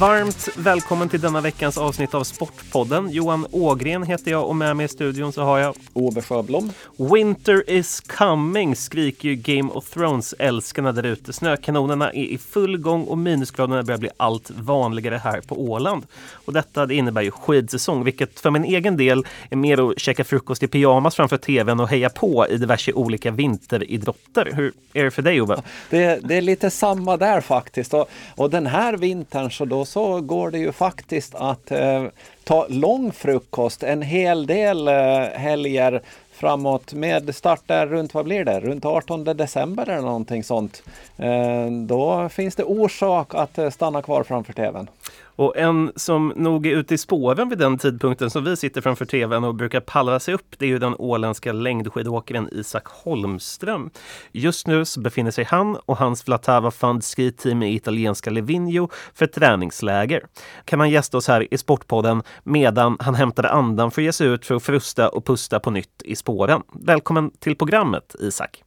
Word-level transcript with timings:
Varmt 0.00 0.48
välkommen 0.56 1.08
till 1.08 1.20
denna 1.20 1.40
veckans 1.40 1.78
avsnitt 1.78 2.14
av 2.14 2.24
Sportpodden. 2.24 3.10
Johan 3.10 3.46
Ågren 3.50 4.02
heter 4.02 4.30
jag 4.30 4.48
och 4.48 4.56
med 4.56 4.76
mig 4.76 4.86
i 4.86 4.88
studion 4.88 5.32
så 5.32 5.42
har 5.42 5.58
jag 5.58 5.74
Ove 5.92 6.22
Sjöblom. 6.22 6.72
Winter 6.96 7.70
is 7.70 8.00
coming 8.00 8.76
skriker 8.76 9.28
ju 9.28 9.34
Game 9.34 9.70
of 9.72 9.90
Thrones-älskarna 9.90 10.92
där 10.92 11.02
ute. 11.02 11.32
Snökanonerna 11.32 12.10
är 12.12 12.24
i 12.24 12.38
full 12.38 12.78
gång 12.78 13.04
och 13.04 13.18
minusgraderna 13.18 13.82
börjar 13.82 13.98
bli 13.98 14.08
allt 14.16 14.50
vanligare 14.50 15.16
här 15.16 15.40
på 15.40 15.60
Åland. 15.60 16.06
Och 16.32 16.52
detta 16.52 16.86
det 16.86 16.94
innebär 16.94 17.22
ju 17.22 17.30
skidsäsong, 17.30 18.04
vilket 18.04 18.40
för 18.40 18.50
min 18.50 18.64
egen 18.64 18.96
del 18.96 19.26
är 19.50 19.56
mer 19.56 19.90
att 19.90 19.98
käka 19.98 20.24
frukost 20.24 20.62
i 20.62 20.68
pyjamas 20.68 21.16
framför 21.16 21.36
tvn 21.36 21.80
och 21.80 21.88
heja 21.88 22.08
på 22.08 22.46
i 22.50 22.56
diverse 22.56 22.92
olika 22.92 23.30
vinteridrotter. 23.30 24.52
Hur 24.54 24.72
är 24.92 25.04
det 25.04 25.10
för 25.10 25.22
dig 25.22 25.40
Ove? 25.40 25.62
Det, 25.90 26.20
det 26.22 26.34
är 26.34 26.42
lite 26.42 26.70
samma 26.70 27.16
där 27.16 27.40
faktiskt. 27.40 27.94
Och, 27.94 28.10
och 28.34 28.50
den 28.50 28.66
här 28.66 28.96
vintern 28.96 29.50
så 29.50 29.64
då 29.64 29.85
så 29.86 30.20
går 30.20 30.50
det 30.50 30.58
ju 30.58 30.72
faktiskt 30.72 31.34
att 31.34 31.70
eh, 31.70 32.04
ta 32.44 32.66
lång 32.68 33.12
frukost 33.12 33.82
en 33.82 34.02
hel 34.02 34.46
del 34.46 34.88
eh, 34.88 34.94
helger 35.34 36.02
framåt 36.36 36.92
med 36.92 37.34
start 37.34 37.62
där 37.66 37.86
runt, 37.86 38.14
vad 38.14 38.24
blir 38.24 38.44
det, 38.44 38.60
runt 38.60 38.84
18 38.84 39.24
december 39.24 39.88
eller 39.88 40.02
någonting 40.02 40.44
sånt. 40.44 40.82
Eh, 41.16 41.66
då 41.86 42.28
finns 42.28 42.56
det 42.56 42.64
orsak 42.64 43.34
att 43.34 43.58
eh, 43.58 43.70
stanna 43.70 44.02
kvar 44.02 44.22
framför 44.22 44.52
tvn. 44.52 44.88
Och 45.24 45.56
en 45.56 45.92
som 45.96 46.32
nog 46.36 46.66
är 46.66 46.76
ute 46.76 46.94
i 46.94 46.98
spåren 46.98 47.48
vid 47.48 47.58
den 47.58 47.78
tidpunkten 47.78 48.30
som 48.30 48.44
vi 48.44 48.56
sitter 48.56 48.80
framför 48.80 49.04
tvn 49.04 49.44
och 49.44 49.54
brukar 49.54 49.80
pallra 49.80 50.20
sig 50.20 50.34
upp, 50.34 50.54
det 50.58 50.64
är 50.64 50.68
ju 50.68 50.78
den 50.78 50.94
åländska 50.98 51.52
längdskidåkaren 51.52 52.48
Isak 52.52 52.86
Holmström. 52.86 53.90
Just 54.32 54.66
nu 54.66 54.84
så 54.84 55.00
befinner 55.00 55.30
sig 55.30 55.44
han 55.44 55.76
och 55.76 55.96
hans 55.96 56.28
Vlatava 56.28 56.70
Fund 56.70 57.04
Ski 57.04 57.32
Team 57.32 57.62
i 57.62 57.74
italienska 57.74 58.30
Livigno 58.30 58.90
för 59.14 59.26
träningsläger. 59.26 60.26
Kan 60.64 60.80
han 60.80 60.90
gästa 60.90 61.16
oss 61.16 61.28
här 61.28 61.54
i 61.54 61.58
Sportpodden 61.58 62.22
medan 62.42 62.96
han 63.00 63.14
hämtade 63.14 63.50
andan 63.50 63.90
för 63.90 64.02
att 64.02 64.04
ge 64.04 64.12
sig 64.12 64.26
ut 64.26 64.46
för 64.46 64.54
att 64.54 64.62
frusta 64.62 65.08
och 65.08 65.24
pusta 65.24 65.60
på 65.60 65.70
nytt 65.70 66.02
i 66.04 66.16
spåren. 66.16 66.62
Välkommen 66.72 67.30
till 67.30 67.56
programmet 67.56 68.16
Isak! 68.18 68.62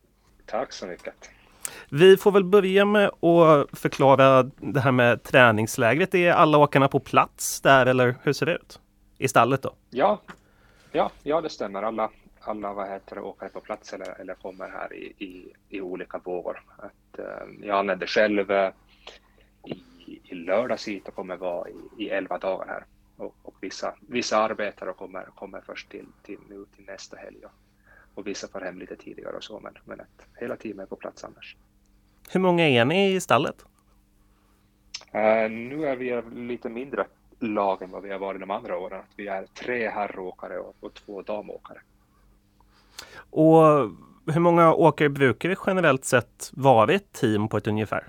Tack 0.45 0.73
så 0.73 0.85
mycket! 0.85 1.38
Vi 1.89 2.17
får 2.17 2.31
väl 2.31 2.43
börja 2.43 2.85
med 2.85 3.07
att 3.07 3.79
förklara 3.79 4.43
det 4.43 4.79
här 4.79 4.91
med 4.91 5.23
träningslägret. 5.23 6.15
Är 6.15 6.31
alla 6.31 6.57
åkarna 6.57 6.87
på 6.87 6.99
plats 6.99 7.61
där 7.61 7.85
eller 7.85 8.15
hur 8.23 8.33
ser 8.33 8.45
det 8.45 8.55
ut? 8.55 8.79
I 9.17 9.27
stallet 9.27 9.61
då? 9.61 9.73
Ja, 9.89 10.21
ja, 10.91 11.11
ja 11.23 11.41
det 11.41 11.49
stämmer. 11.49 11.83
Alla, 11.83 12.09
alla 12.39 12.73
vad 12.73 12.89
heter 12.89 13.15
det, 13.15 13.21
åkare 13.21 13.49
på 13.49 13.59
plats 13.59 13.93
eller, 13.93 14.21
eller 14.21 14.33
kommer 14.33 14.69
här 14.69 14.93
i, 14.93 15.13
i, 15.17 15.53
i 15.69 15.81
olika 15.81 16.17
vågor. 16.17 16.63
Att, 16.77 17.19
eh, 17.19 17.67
jag 17.67 17.77
anlände 17.79 18.07
själv 18.07 18.51
eh, 18.51 18.71
i, 19.65 20.21
i 20.23 20.35
lördags 20.35 20.87
hit 20.87 21.07
och 21.07 21.15
kommer 21.15 21.37
vara 21.37 21.69
i, 21.69 22.03
i 22.03 22.09
11 22.09 22.37
dagar 22.37 22.67
här. 22.67 22.85
Och, 23.17 23.35
och, 23.43 23.55
vissa, 23.61 23.95
vissa 23.99 24.37
arbetare 24.37 24.93
kommer, 24.93 25.23
kommer 25.23 25.61
först 25.61 25.89
till, 25.89 26.05
till, 26.23 26.39
nu 26.49 26.65
till 26.75 26.85
nästa 26.85 27.17
helg. 27.17 27.45
Och, 27.45 27.51
och 28.15 28.27
vissa 28.27 28.47
får 28.47 28.61
hem 28.61 28.79
lite 28.79 28.95
tidigare 28.95 29.35
och 29.35 29.43
så, 29.43 29.59
men, 29.59 29.73
men 29.85 29.99
att 30.01 30.27
hela 30.37 30.55
teamet 30.55 30.83
är 30.83 30.89
på 30.89 30.95
plats 30.95 31.23
annars. 31.23 31.55
Hur 32.31 32.39
många 32.39 32.69
är 32.69 32.85
ni 32.85 33.13
i 33.13 33.21
stallet? 33.21 33.65
Uh, 35.15 35.51
nu 35.51 35.85
är 35.85 35.95
vi 35.95 36.21
lite 36.35 36.69
mindre 36.69 37.05
lag 37.39 37.81
än 37.81 37.91
vad 37.91 38.03
vi 38.03 38.11
har 38.11 38.19
varit 38.19 38.41
de 38.41 38.51
andra 38.51 38.77
åren. 38.77 39.03
Vi 39.15 39.27
är 39.27 39.45
tre 39.45 39.89
herråkare 39.89 40.59
och, 40.59 40.75
och 40.79 40.93
två 40.93 41.21
damåkare. 41.21 41.81
Och 43.29 43.61
hur 44.33 44.39
många 44.39 44.73
åkare 44.73 45.09
brukar 45.09 45.49
det 45.49 45.57
generellt 45.67 46.05
sett 46.05 46.51
vara 46.53 46.93
ett 46.93 47.11
team 47.11 47.47
på 47.47 47.57
ett 47.57 47.67
ungefär? 47.67 48.07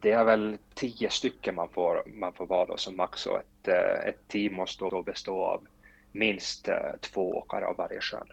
Det 0.00 0.12
är 0.12 0.24
väl 0.24 0.58
tio 0.74 1.10
stycken 1.10 1.54
man 1.54 1.68
får, 1.68 2.02
man 2.06 2.32
får 2.32 2.46
vara 2.46 2.66
då 2.66 2.76
som 2.76 2.96
max 2.96 3.26
och 3.26 3.36
ett, 3.36 3.68
eh, 3.68 4.08
ett 4.08 4.28
team 4.28 4.54
måste 4.54 4.84
då 4.84 5.02
bestå 5.02 5.44
av 5.44 5.66
minst 6.12 6.68
eh, 6.68 6.76
två 7.00 7.36
åkare 7.36 7.66
av 7.66 7.76
varje 7.76 8.00
kön. 8.00 8.26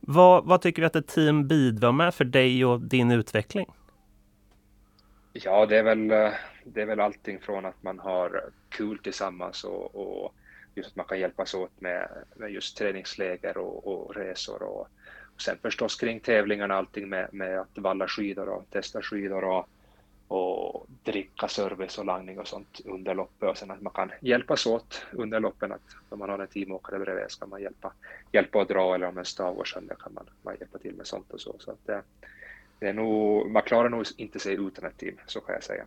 Vad, 0.00 0.44
vad 0.44 0.62
tycker 0.62 0.82
du 0.82 0.86
att 0.86 0.96
ett 0.96 1.06
team 1.06 1.48
bidrar 1.48 1.92
med 1.92 2.14
för 2.14 2.24
dig 2.24 2.64
och 2.64 2.80
din 2.80 3.10
utveckling? 3.10 3.66
Ja, 5.32 5.66
det 5.66 5.78
är 5.78 5.82
väl, 5.82 6.10
eh, 6.10 6.32
det 6.64 6.82
är 6.82 6.86
väl 6.86 7.00
allting 7.00 7.40
från 7.40 7.64
att 7.66 7.82
man 7.82 7.98
har 7.98 8.50
kul 8.68 8.98
tillsammans 8.98 9.64
och, 9.64 9.94
och 9.94 10.34
just 10.74 10.90
att 10.90 10.96
man 10.96 11.06
kan 11.06 11.20
hjälpas 11.20 11.54
åt 11.54 11.80
med, 11.80 12.08
med 12.36 12.50
just 12.50 12.76
träningsläger 12.76 13.58
och, 13.58 13.86
och 13.86 14.16
resor 14.16 14.62
och, 14.62 14.88
och 15.34 15.42
sen 15.42 15.56
förstås 15.62 15.96
kring 15.96 16.20
tävlingarna 16.20 16.74
allting 16.74 17.08
med, 17.08 17.28
med 17.32 17.60
att 17.60 17.78
valla 17.78 18.08
skidor 18.08 18.48
och 18.48 18.70
testa 18.70 19.02
skidor 19.02 19.44
och 19.44 19.68
och 20.30 20.86
dricka 21.04 21.48
service 21.48 21.98
och 21.98 22.04
langning 22.04 22.38
och 22.38 22.48
sånt 22.48 22.80
under 22.84 23.14
loppet 23.14 23.48
och 23.48 23.58
sen 23.58 23.70
att 23.70 23.80
man 23.80 23.92
kan 23.92 24.10
hjälpas 24.20 24.66
åt 24.66 25.06
under 25.12 25.40
loppen 25.40 25.72
att 25.72 25.80
om 26.08 26.18
man 26.18 26.30
har 26.30 26.38
en 26.38 26.46
teamåkare 26.46 26.98
bredvid 26.98 27.30
ska 27.30 27.46
man 27.46 27.62
hjälpa, 27.62 27.92
hjälpa 28.32 28.60
att 28.60 28.68
dra 28.68 28.94
eller 28.94 29.08
om 29.08 29.18
en 29.18 29.24
stav 29.24 29.54
går 29.54 29.64
sönder 29.64 29.94
kan 29.94 30.14
man, 30.14 30.24
man 30.42 30.56
hjälpa 30.60 30.78
till 30.78 30.94
med 30.94 31.06
sånt 31.06 31.30
och 31.30 31.40
så. 31.40 31.54
så 31.58 31.70
att 31.70 31.86
det, 31.86 32.02
det 32.78 32.88
är 32.88 32.92
nog, 32.92 33.50
man 33.50 33.62
klarar 33.62 33.88
nog 33.88 34.06
inte 34.16 34.38
sig 34.38 34.54
utan 34.54 34.84
ett 34.84 34.98
team, 34.98 35.14
så 35.26 35.40
kan 35.40 35.54
jag 35.54 35.62
säga. 35.62 35.84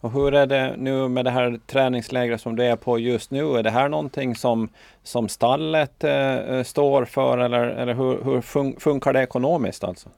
Och 0.00 0.12
hur 0.12 0.34
är 0.34 0.46
det 0.46 0.76
nu 0.76 1.08
med 1.08 1.24
det 1.24 1.30
här 1.30 1.60
träningslägret 1.66 2.40
som 2.40 2.56
du 2.56 2.64
är 2.64 2.76
på 2.76 2.98
just 2.98 3.30
nu? 3.30 3.56
Är 3.56 3.62
det 3.62 3.70
här 3.70 3.88
någonting 3.88 4.34
som, 4.34 4.68
som 5.02 5.28
stallet 5.28 6.04
eh, 6.04 6.62
står 6.62 7.04
för 7.04 7.38
eller, 7.38 7.66
eller 7.66 7.94
hur, 7.94 8.24
hur 8.24 8.40
fun 8.40 8.76
funkar 8.80 9.12
det 9.12 9.22
ekonomiskt 9.22 9.84
alltså? 9.84 10.08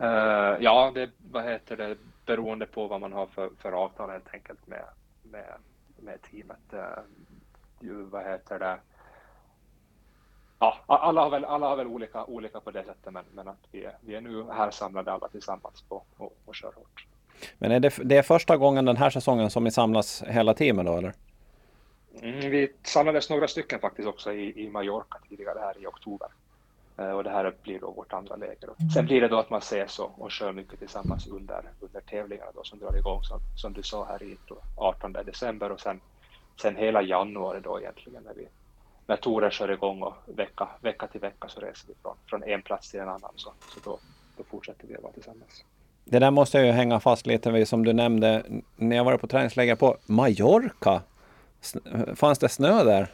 Uh, 0.00 0.56
ja, 0.60 0.92
det, 0.94 1.10
vad 1.32 1.44
heter 1.44 1.76
det, 1.76 1.96
beroende 2.26 2.66
på 2.66 2.86
vad 2.86 3.00
man 3.00 3.12
har 3.12 3.26
för, 3.26 3.50
för 3.58 3.72
avtal 3.72 4.10
helt 4.10 4.34
enkelt 4.34 4.66
med, 4.66 4.84
med, 5.22 5.54
med 5.96 6.22
teamet. 6.22 6.72
Uh, 6.72 8.02
vad 8.10 8.24
heter 8.24 8.58
det? 8.58 8.78
Ja, 10.58 10.78
alla 10.86 11.22
har 11.22 11.30
väl, 11.30 11.44
alla 11.44 11.68
har 11.68 11.76
väl 11.76 11.86
olika, 11.86 12.24
olika 12.24 12.60
på 12.60 12.70
det 12.70 12.84
sättet, 12.84 13.12
men, 13.12 13.24
men 13.34 13.48
att 13.48 13.68
vi 13.70 13.88
vi 14.00 14.14
är 14.14 14.20
nu 14.20 14.44
här 14.50 14.70
samlade 14.70 15.12
alla 15.12 15.28
tillsammans 15.28 15.82
på 15.88 16.04
och, 16.16 16.36
och 16.44 16.54
kör 16.54 16.72
hårt. 16.72 17.06
Men 17.58 17.72
är 17.72 17.80
det, 17.80 17.92
det 18.04 18.16
är 18.16 18.22
första 18.22 18.56
gången 18.56 18.84
den 18.84 18.96
här 18.96 19.10
säsongen 19.10 19.50
som 19.50 19.64
ni 19.64 19.70
samlas 19.70 20.22
hela 20.22 20.54
teamet 20.54 20.86
då 20.86 20.96
eller? 20.96 21.14
Mm, 22.22 22.50
vi 22.50 22.72
samlades 22.82 23.30
några 23.30 23.48
stycken 23.48 23.80
faktiskt 23.80 24.08
också 24.08 24.32
i, 24.32 24.64
i 24.64 24.70
Mallorca 24.70 25.18
tidigare 25.28 25.58
här 25.58 25.82
i 25.82 25.86
oktober. 25.86 26.28
Eh, 26.98 27.10
och 27.10 27.24
det 27.24 27.30
här 27.30 27.54
blir 27.62 27.80
då 27.80 27.90
vårt 27.90 28.12
andra 28.12 28.36
läger. 28.36 28.70
Sen 28.94 29.06
blir 29.06 29.20
det 29.20 29.28
då 29.28 29.38
att 29.38 29.50
man 29.50 29.58
ses 29.58 29.98
och, 29.98 30.22
och 30.22 30.30
kör 30.30 30.52
mycket 30.52 30.78
tillsammans 30.78 31.26
under, 31.26 31.62
under 31.80 32.00
tävlingarna 32.00 32.50
då 32.54 32.64
som 32.64 32.78
drar 32.78 32.96
igång 32.96 33.22
som, 33.22 33.40
som 33.56 33.72
du 33.72 33.82
sa 33.82 34.04
här 34.04 34.22
i 34.22 34.36
18 34.76 35.12
december 35.12 35.72
och 35.72 35.80
sen, 35.80 36.00
sen 36.62 36.76
hela 36.76 37.02
januari 37.02 37.60
då 37.64 37.80
egentligen 37.80 38.22
när 38.22 38.34
vi 38.34 38.48
när 39.06 39.16
touren 39.16 39.50
kör 39.50 39.70
igång 39.70 40.02
och 40.02 40.14
vecka, 40.26 40.68
vecka 40.80 41.06
till 41.06 41.20
vecka 41.20 41.48
så 41.48 41.60
reser 41.60 41.88
vi 41.88 41.94
från, 42.02 42.16
från 42.26 42.42
en 42.42 42.62
plats 42.62 42.90
till 42.90 43.00
en 43.00 43.08
annan 43.08 43.32
så, 43.36 43.52
så 43.74 43.80
då, 43.84 43.98
då 44.36 44.44
fortsätter 44.44 44.86
vi 44.86 44.96
att 44.96 45.02
vara 45.02 45.12
tillsammans. 45.12 45.64
Det 46.04 46.18
där 46.18 46.30
måste 46.30 46.58
jag 46.58 46.66
ju 46.66 46.72
hänga 46.72 47.00
fast 47.00 47.26
lite 47.26 47.50
vid 47.50 47.68
som 47.68 47.84
du 47.84 47.92
nämnde 47.92 48.42
när 48.76 48.96
jag 48.96 49.04
var 49.04 49.16
på 49.16 49.26
träningsläger 49.26 49.76
på 49.76 49.96
Mallorca. 50.06 51.02
Fanns 52.14 52.38
det 52.38 52.48
snö 52.48 52.84
där? 52.84 53.08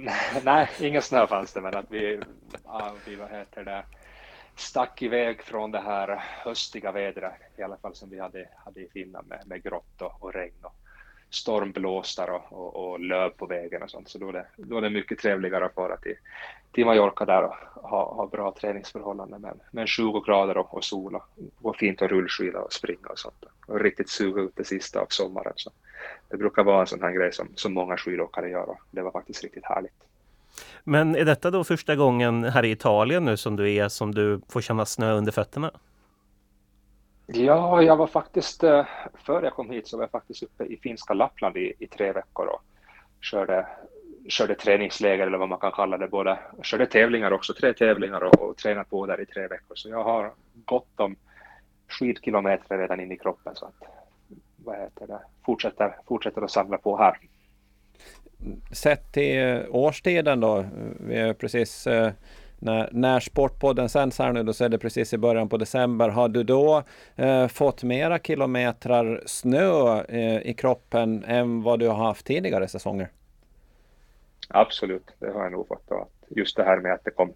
Nej, 0.44 0.68
ingen 0.80 1.02
snö 1.02 1.26
fanns 1.26 1.52
det, 1.52 1.60
men 1.60 1.74
att 1.74 1.90
vi, 1.90 2.20
ja, 2.64 2.94
vi 3.06 3.16
vad 3.16 3.30
heter 3.30 3.64
det, 3.64 3.84
stack 4.56 5.02
iväg 5.02 5.42
från 5.42 5.70
det 5.70 5.80
här 5.80 6.24
höstiga 6.44 6.92
vädret, 6.92 7.32
i 7.56 7.62
alla 7.62 7.76
fall 7.76 7.94
som 7.94 8.10
vi 8.10 8.20
hade, 8.20 8.48
hade 8.56 8.80
i 8.80 8.88
Finland 8.88 9.28
med, 9.28 9.42
med 9.46 9.62
grått 9.62 10.02
och, 10.02 10.22
och 10.22 10.32
regn 10.34 10.64
och 10.64 10.79
stormblåstar 11.30 12.30
och, 12.30 12.52
och, 12.52 12.90
och, 12.90 13.00
löv 13.00 13.30
på 13.30 13.46
vägen 13.46 13.82
och 13.82 13.90
sånt. 13.90 14.08
Så 14.08 14.18
då 14.18 14.28
är 14.28 14.32
det, 14.32 14.46
då 14.56 14.76
är 14.76 14.80
det 14.80 14.90
mycket 14.90 15.18
trevligare 15.18 15.66
att 15.66 15.74
fara 15.74 15.96
till, 15.96 16.14
till 16.72 16.86
Mallorca 16.86 17.24
där 17.24 17.42
och 17.42 17.54
ha, 17.90 18.14
ha 18.14 18.26
bra 18.26 18.54
träningsförhållanden 18.60 19.40
med, 19.40 19.60
men 19.70 19.86
20 19.86 20.20
grader 20.20 20.56
och, 20.56 20.74
och 20.74 20.84
sol 20.84 21.14
och 21.14 21.24
gå 21.60 21.72
fint 21.72 22.02
att 22.02 22.10
rullskida 22.10 22.60
och 22.60 22.72
springa 22.72 23.08
och 23.08 23.18
sånt. 23.18 23.44
Och 23.66 23.80
riktigt 23.80 24.10
suga 24.10 24.42
ut 24.42 24.56
det 24.56 24.64
sista 24.64 25.00
av 25.00 25.06
sommaren. 25.08 25.52
Så 25.56 25.70
det 26.28 26.36
brukar 26.36 26.64
vara 26.64 26.80
en 26.80 26.86
sån 26.86 27.02
här 27.02 27.12
grej 27.12 27.32
som, 27.32 27.48
som 27.54 27.72
många 27.72 27.96
skidåkare 27.96 28.50
gör 28.50 28.70
och 28.70 28.80
det 28.90 29.02
var 29.02 29.10
faktiskt 29.10 29.42
riktigt 29.42 29.64
härligt. 29.64 30.04
Men 30.84 31.16
är 31.16 31.24
detta 31.24 31.50
då 31.50 31.64
första 31.64 31.96
gången 31.96 32.44
här 32.44 32.64
i 32.64 32.70
Italien 32.70 33.24
nu 33.24 33.36
som 33.36 33.56
du 33.56 33.74
är 33.74 33.88
som 33.88 34.14
du 34.14 34.40
får 34.48 34.60
känna 34.60 34.86
snö 34.86 35.12
under 35.12 35.32
fötterna? 35.32 35.70
Ja, 37.32 37.82
jag 37.82 37.96
var 37.96 38.06
faktiskt, 38.06 38.64
eh, 38.64 38.86
före 39.14 39.44
jag 39.46 39.52
kom 39.52 39.70
hit 39.70 39.88
så 39.88 39.96
var 39.96 40.04
jag 40.04 40.10
faktiskt 40.10 40.42
uppe 40.42 40.64
i 40.64 40.76
finska 40.76 41.14
Lappland 41.14 41.56
i, 41.56 41.72
i 41.78 41.86
tre 41.86 42.12
veckor 42.12 42.46
och 42.46 42.62
körde, 43.20 43.66
körde 44.28 44.54
träningsläger 44.54 45.26
eller 45.26 45.38
vad 45.38 45.48
man 45.48 45.58
kan 45.58 45.72
kalla 45.72 45.98
det, 45.98 46.08
både 46.08 46.38
körde 46.62 46.86
tävlingar 46.86 47.30
också, 47.30 47.54
tre 47.54 47.72
tävlingar 47.72 48.20
och, 48.20 48.40
och 48.40 48.56
tränat 48.56 48.90
på 48.90 49.06
där 49.06 49.20
i 49.20 49.26
tre 49.26 49.42
veckor. 49.48 49.74
Så 49.74 49.88
jag 49.88 50.04
har 50.04 50.32
gott 50.64 51.00
om 51.00 51.16
skidkilometer 51.88 52.78
redan 52.78 53.00
in 53.00 53.12
i 53.12 53.16
kroppen 53.16 53.54
så 53.54 53.66
att 53.66 53.88
vad 54.64 54.78
heter 54.78 55.06
det, 55.06 55.20
fortsätter, 55.44 55.96
fortsätter 56.06 56.42
att 56.42 56.50
samla 56.50 56.78
på 56.78 56.96
här. 56.96 57.18
Sett 58.72 59.12
till 59.12 59.66
årstiden 59.70 60.40
då, 60.40 60.64
vi 61.00 61.16
är 61.16 61.32
precis 61.32 61.86
eh, 61.86 62.12
när, 62.60 62.88
när 62.92 63.20
Sportpodden 63.20 63.88
sänds 63.88 64.18
här 64.18 64.32
nu, 64.32 64.42
då 64.42 64.52
så 64.52 64.64
är 64.64 64.68
det 64.68 64.78
precis 64.78 65.12
i 65.12 65.18
början 65.18 65.48
på 65.48 65.56
december. 65.56 66.08
Har 66.08 66.28
du 66.28 66.42
då 66.42 66.82
eh, 67.16 67.48
fått 67.48 67.82
mera 67.82 68.18
kilometrar 68.18 69.22
snö 69.26 70.00
eh, 70.02 70.40
i 70.40 70.54
kroppen 70.54 71.24
än 71.24 71.62
vad 71.62 71.78
du 71.78 71.88
har 71.88 72.06
haft 72.06 72.26
tidigare 72.26 72.68
säsonger? 72.68 73.08
Absolut, 74.48 75.14
det 75.18 75.30
har 75.30 75.42
jag 75.42 75.52
nog 75.52 75.68
fått. 75.68 75.90
Just 76.28 76.56
det 76.56 76.64
här 76.64 76.80
med 76.80 76.92
att 76.92 77.04
det 77.04 77.10
kom 77.10 77.32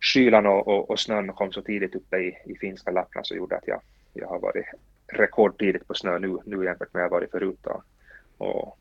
kylan 0.00 0.46
och, 0.46 0.68
och, 0.68 0.90
och 0.90 1.00
snön 1.00 1.32
kom 1.32 1.52
så 1.52 1.62
tidigt 1.62 1.94
uppe 1.94 2.16
i, 2.16 2.38
i 2.46 2.54
finska 2.60 2.90
Lappland 2.90 3.26
så 3.26 3.34
gjorde 3.34 3.56
att 3.56 3.68
jag, 3.68 3.80
jag 4.12 4.28
har 4.28 4.38
varit 4.38 4.66
rekordtidigt 5.06 5.88
på 5.88 5.94
snö 5.94 6.18
nu, 6.18 6.38
nu 6.44 6.64
jämfört 6.64 6.94
med 6.94 7.00
vad 7.00 7.04
jag 7.04 7.10
varit 7.10 7.30
förut. 7.30 7.58
Då. 7.62 7.82
Och, 8.38 8.78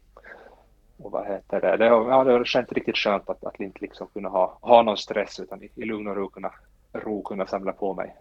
och 1.03 1.11
vad 1.11 1.27
heter 1.27 1.61
det, 1.61 1.77
det 1.77 1.89
har, 1.89 2.09
ja, 2.09 2.23
det 2.23 2.31
har 2.31 2.43
känts 2.43 2.71
riktigt 2.71 2.97
skönt 2.97 3.29
att, 3.29 3.43
att 3.43 3.59
inte 3.59 3.79
liksom 3.81 4.07
kunna 4.07 4.29
ha, 4.29 4.57
ha 4.61 4.81
någon 4.81 4.97
stress 4.97 5.39
utan 5.39 5.63
i, 5.63 5.69
i 5.75 5.85
lugn 5.85 6.07
och 6.07 6.15
ro 6.15 6.29
kunna, 6.29 6.51
ro 6.93 7.23
kunna 7.23 7.47
samla 7.47 7.71
på 7.71 7.93
mig. 7.93 8.15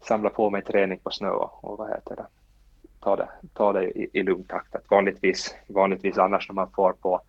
Samla 0.00 0.30
på 0.30 0.50
mig 0.50 0.62
träning 0.62 0.98
på 0.98 1.10
snö 1.10 1.28
och, 1.30 1.64
och 1.64 1.78
vad 1.78 1.88
heter 1.90 2.16
det, 2.16 2.26
ta 3.00 3.16
det, 3.16 3.28
ta 3.54 3.72
det 3.72 3.84
i, 3.84 4.10
i 4.12 4.22
lugn 4.22 4.44
takt. 4.44 4.74
Att 4.74 4.90
vanligtvis, 4.90 5.54
vanligtvis 5.66 6.18
annars 6.18 6.48
när 6.48 6.54
man 6.54 6.70
får 6.70 6.92
på 6.92 7.20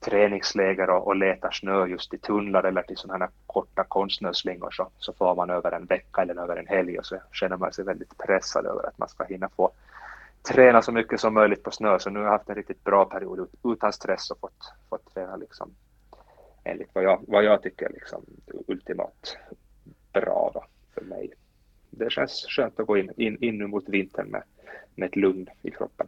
träningsläger 0.00 0.90
och, 0.90 1.06
och 1.06 1.16
letar 1.16 1.50
snö 1.50 1.86
just 1.86 2.14
i 2.14 2.18
tunnlar 2.18 2.62
eller 2.62 2.82
till 2.82 2.96
sådana 2.96 3.24
här 3.24 3.32
korta 3.46 3.84
konstsnöslingor 3.84 4.70
så, 4.70 4.88
så 4.98 5.12
får 5.12 5.34
man 5.34 5.50
över 5.50 5.72
en 5.72 5.86
vecka 5.86 6.22
eller 6.22 6.42
över 6.42 6.56
en 6.56 6.66
helg 6.66 6.98
och 6.98 7.06
så 7.06 7.16
känner 7.32 7.56
man 7.56 7.72
sig 7.72 7.84
väldigt 7.84 8.18
pressad 8.18 8.66
över 8.66 8.86
att 8.86 8.98
man 8.98 9.08
ska 9.08 9.24
hinna 9.24 9.48
få 9.48 9.70
träna 10.42 10.82
så 10.82 10.92
mycket 10.92 11.20
som 11.20 11.34
möjligt 11.34 11.62
på 11.62 11.70
snö. 11.70 11.98
Så 11.98 12.10
nu 12.10 12.18
har 12.18 12.26
jag 12.26 12.32
haft 12.32 12.48
en 12.48 12.54
riktigt 12.54 12.84
bra 12.84 13.04
period 13.04 13.48
utan 13.64 13.92
stress 13.92 14.30
och 14.30 14.38
fått, 14.40 14.72
fått 14.88 15.14
träna 15.14 15.36
liksom 15.36 15.74
enligt 16.64 16.90
vad 16.92 17.04
jag, 17.04 17.24
vad 17.28 17.44
jag 17.44 17.62
tycker 17.62 17.88
liksom 17.88 18.24
ultimat 18.68 19.36
bra 20.12 20.50
då 20.54 20.64
för 20.94 21.04
mig. 21.04 21.32
Det 21.90 22.12
känns 22.12 22.46
skönt 22.48 22.80
att 22.80 22.86
gå 22.86 22.98
in, 22.98 23.10
in, 23.16 23.44
in 23.44 23.70
mot 23.70 23.88
vintern 23.88 24.26
med, 24.26 24.42
med 24.94 25.08
ett 25.08 25.16
lugn 25.16 25.46
i 25.62 25.70
kroppen. 25.70 26.06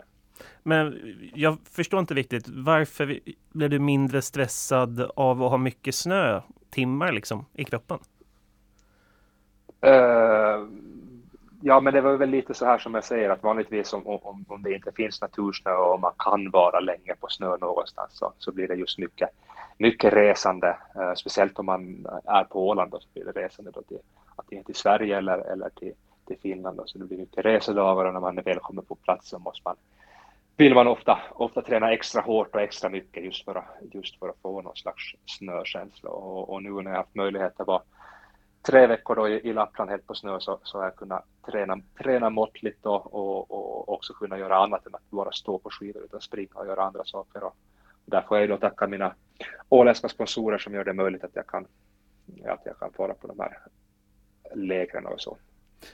Men 0.62 1.14
jag 1.34 1.58
förstår 1.70 2.00
inte 2.00 2.14
riktigt. 2.14 2.48
Varför 2.48 3.20
blev 3.52 3.70
du 3.70 3.78
mindre 3.78 4.22
stressad 4.22 5.10
av 5.16 5.42
att 5.42 5.50
ha 5.50 5.56
mycket 5.56 5.94
snö 5.94 6.40
timmar 6.70 7.12
liksom 7.12 7.44
i 7.52 7.64
kroppen? 7.64 7.98
Uh, 9.86 10.68
ja, 11.62 11.80
men 11.80 11.94
det 11.94 12.00
var 12.00 12.16
väl 12.16 12.30
lite 12.30 12.54
så 12.54 12.66
här 12.66 12.78
som 12.78 12.94
jag 12.94 13.04
säger 13.04 13.30
att 13.30 13.42
vanligtvis 13.42 13.92
om, 13.92 14.06
om, 14.06 14.44
om 14.48 14.62
det 14.62 14.74
inte 14.74 14.92
finns 14.92 15.20
natursnö 15.20 15.72
och 15.72 16.00
man 16.00 16.12
kan 16.18 16.50
vara 16.50 16.80
länge 16.80 17.14
på 17.20 17.28
snö 17.28 17.56
någonstans 17.56 18.10
så, 18.12 18.32
så 18.38 18.52
blir 18.52 18.68
det 18.68 18.74
just 18.74 18.98
mycket, 18.98 19.28
mycket 19.78 20.12
resande. 20.12 20.76
Uh, 20.96 21.14
speciellt 21.14 21.58
om 21.58 21.66
man 21.66 22.06
är 22.24 22.44
på 22.44 22.68
Åland 22.68 22.90
då, 22.90 23.00
så 23.00 23.08
blir 23.14 23.24
det 23.24 23.40
resande 23.40 23.70
då 23.70 23.82
till, 23.82 23.98
antingen 24.36 24.64
till 24.64 24.74
Sverige 24.74 25.18
eller, 25.18 25.38
eller 25.38 25.68
till, 25.68 25.92
till 26.26 26.38
Finland. 26.42 26.76
Då, 26.76 26.82
så 26.86 26.98
det 26.98 27.04
blir 27.04 27.18
mycket 27.18 27.44
resedagar 27.44 28.04
och 28.04 28.12
när 28.12 28.20
man 28.20 28.38
är 28.38 28.42
välkommen 28.42 28.84
på 28.84 28.94
plats 28.94 29.28
så 29.28 29.38
måste 29.38 29.62
man 29.64 29.76
vill 30.56 30.74
man 30.74 30.86
ofta, 30.86 31.18
ofta 31.30 31.62
träna 31.62 31.92
extra 31.92 32.20
hårt 32.20 32.54
och 32.54 32.60
extra 32.60 32.90
mycket 32.90 33.24
just 33.24 33.44
för 33.44 33.54
att, 33.54 33.64
just 33.92 34.18
för 34.18 34.28
att 34.28 34.38
få 34.42 34.62
någon 34.62 34.76
slags 34.76 35.02
snökänsla. 35.26 36.10
Och, 36.10 36.50
och 36.50 36.62
nu 36.62 36.70
när 36.70 36.90
jag 36.90 36.98
haft 36.98 37.14
möjlighet 37.14 37.60
att 37.60 37.66
vara 37.66 37.82
tre 38.62 38.86
veckor 38.86 39.14
då 39.16 39.28
i, 39.28 39.52
Lappland 39.52 39.90
helt 39.90 40.06
på 40.06 40.14
snö 40.14 40.40
så, 40.40 40.58
så 40.62 40.78
har 40.78 40.84
jag 40.84 40.96
kunnat 40.96 41.24
träna, 41.46 41.80
träna 41.98 42.30
måttligt 42.30 42.86
och, 42.86 43.14
och, 43.14 43.50
och 43.50 43.92
också 43.92 44.12
kunna 44.14 44.38
göra 44.38 44.56
annat 44.56 44.86
än 44.86 44.94
att 44.94 45.10
bara 45.10 45.32
stå 45.32 45.58
på 45.58 45.70
skidor 45.70 46.02
utan 46.02 46.20
springa 46.20 46.54
och 46.54 46.66
göra 46.66 46.82
andra 46.82 47.04
saker. 47.04 47.44
Och 47.44 47.56
där 48.04 48.22
får 48.22 48.38
jag 48.38 48.48
då 48.48 48.56
tacka 48.56 48.86
mina 48.86 49.14
åländska 49.68 50.08
sponsorer 50.08 50.58
som 50.58 50.74
gör 50.74 50.84
det 50.84 50.92
möjligt 50.92 51.24
att 51.24 51.36
jag 51.36 51.46
kan, 51.46 51.66
att 52.46 52.60
jag 52.64 52.78
kan 52.78 52.92
fara 52.92 53.14
på 53.14 53.26
de 53.26 53.40
här 53.40 53.58
lägren 54.54 55.06
och 55.06 55.20
så. 55.20 55.36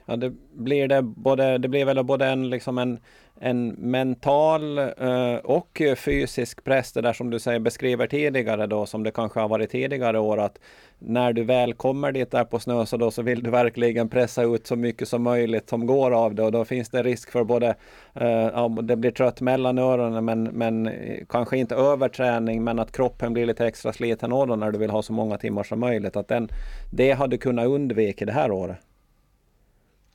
Ja, 0.07 0.17
det 0.17 0.33
blir 0.53 0.89
det 0.89 1.03
både, 1.03 1.59
det 1.59 1.69
blir 1.69 1.85
väl 1.85 2.05
både 2.05 2.27
en, 2.27 2.51
liksom 2.51 2.79
en, 2.79 2.99
en 3.41 3.69
mental 3.69 4.79
eh, 4.79 5.35
och 5.45 5.83
fysisk 5.97 6.65
press, 6.65 6.93
det 6.93 7.01
där 7.01 7.13
som 7.13 7.31
du 7.31 7.39
säger 7.39 7.61
beskriver 7.61 8.07
tidigare 8.07 8.67
då, 8.67 8.87
som 8.87 9.03
det 9.03 9.11
kanske 9.11 9.41
har 9.41 9.49
varit 9.49 9.71
tidigare 9.71 10.19
år, 10.19 10.39
att 10.39 10.59
när 10.99 11.33
du 11.33 11.45
väl 11.45 11.75
kommer 11.75 12.13
dit 12.13 12.31
där 12.31 12.45
på 12.45 12.59
snö 12.59 12.87
så 12.87 12.97
då 12.97 13.11
så 13.11 13.23
vill 13.23 13.43
du 13.43 13.51
verkligen 13.51 14.09
pressa 14.09 14.43
ut 14.43 14.67
så 14.67 14.77
mycket 14.77 15.09
som 15.09 15.23
möjligt 15.23 15.69
som 15.69 15.87
går 15.87 16.11
av 16.11 16.35
det 16.35 16.43
och 16.43 16.53
då 16.53 16.65
finns 16.65 16.89
det 16.89 17.03
risk 17.03 17.31
för 17.31 17.45
både, 17.45 17.75
eh, 18.15 18.29
ja, 18.29 18.77
det 18.83 18.97
blir 18.97 19.11
trött 19.11 19.41
mellan 19.41 19.79
öronen 19.79 20.25
men, 20.25 20.43
men 20.43 20.87
eh, 20.87 21.25
kanske 21.29 21.59
inte 21.59 21.75
överträning 21.75 22.65
men 22.65 22.79
att 22.79 22.93
kroppen 22.93 23.33
blir 23.33 23.47
lite 23.47 23.67
extra 23.67 23.93
sliten 23.93 24.31
då 24.31 24.45
när 24.45 24.73
du 24.73 24.79
vill 24.79 24.91
ha 24.91 25.03
så 25.03 25.13
många 25.13 25.39
timmar 25.39 25.63
som 25.63 25.81
möjligt. 25.81 26.17
Att 26.17 26.29
den, 26.29 26.49
det 26.93 27.13
hade 27.13 27.39
kunnat 27.39 27.67
undvika 27.67 28.25
det 28.25 28.33
här 28.33 28.51
året. 28.51 28.77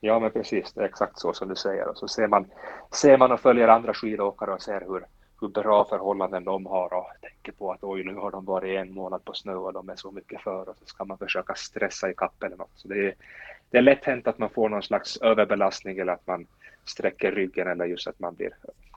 Ja, 0.06 0.20
men 0.20 0.32
precis. 0.32 0.74
Det 0.74 0.82
är 0.82 0.86
exakt 0.86 1.20
så 1.20 1.34
som 1.34 1.50
du 1.50 1.56
säger. 1.56 1.88
Och 1.88 1.98
så 1.98 2.08
ser 2.08 2.28
man, 2.28 2.46
ser 2.92 3.18
man 3.18 3.32
och 3.32 3.40
följer 3.40 3.68
andra 3.68 3.94
skidåkare 3.94 4.54
och 4.54 4.62
ser 4.62 4.80
hur, 4.80 5.06
hur 5.42 5.48
bra 5.48 5.86
förhållanden 5.86 6.44
de 6.44 6.66
har 6.66 6.94
och 6.94 7.08
tänker 7.22 7.52
på 7.52 7.72
att 7.72 7.84
oj, 7.84 8.04
nu 8.04 8.16
har 8.16 8.32
de 8.32 8.46
varit 8.46 8.80
en 8.80 8.94
månad 8.94 9.26
på 9.26 9.34
snö 9.34 9.54
och 9.54 9.74
de 9.74 9.90
är 9.90 9.96
så 9.96 10.12
mycket 10.12 10.42
för 10.42 10.70
och 10.70 10.78
så 10.78 10.86
ska 10.86 11.06
man 11.06 11.18
försöka 11.18 11.56
stressa 11.56 12.10
i 12.10 12.14
kapp 12.14 12.44
eller 12.44 12.58
något. 12.58 12.72
Så 12.76 12.88
det 12.88 13.08
är, 13.08 13.14
det 13.70 13.78
är 13.78 13.82
lätt 13.82 14.06
hänt 14.06 14.28
att 14.28 14.38
man 14.38 14.50
får 14.50 14.70
någon 14.70 14.84
slags 14.84 15.18
överbelastning 15.22 15.98
eller 15.98 16.14
att 16.14 16.28
man 16.28 16.48
sträcker 16.86 17.32
ryggen 17.32 17.68
eller 17.68 17.86
just 17.86 18.08
att 18.08 18.20
man 18.20 18.36
blir 18.36 18.52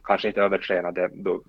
kanske 0.04 0.28
inte 0.28 0.42
övertränad. 0.42 0.98
Då, 1.12 1.42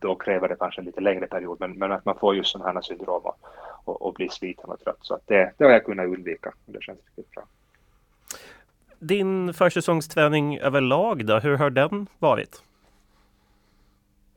då 0.00 0.14
kräver 0.14 0.48
det 0.48 0.56
kanske 0.56 0.80
en 0.80 0.84
lite 0.84 1.00
längre 1.00 1.26
period, 1.26 1.56
men, 1.60 1.72
men 1.78 1.92
att 1.92 2.04
man 2.04 2.18
får 2.18 2.36
just 2.36 2.50
sådana 2.50 2.72
här 2.72 2.80
syndrom 2.80 3.22
och, 3.22 3.38
och, 3.84 4.02
och 4.02 4.14
blir 4.14 4.28
sliten 4.28 4.70
och 4.70 4.80
trött. 4.80 4.98
Så 5.00 5.14
att 5.14 5.26
det, 5.26 5.52
det 5.58 5.64
har 5.64 5.70
jag 5.72 5.84
kunnat 5.84 6.06
undvika 6.06 6.48
och 6.66 6.72
det 6.72 6.82
känns 6.82 6.98
riktigt 7.06 7.30
bra. 7.30 7.44
Din 9.04 9.54
försäsongsträning 9.54 10.58
överlag 10.58 11.26
då, 11.26 11.38
hur 11.38 11.56
har 11.56 11.70
den 11.70 12.06
varit? 12.18 12.62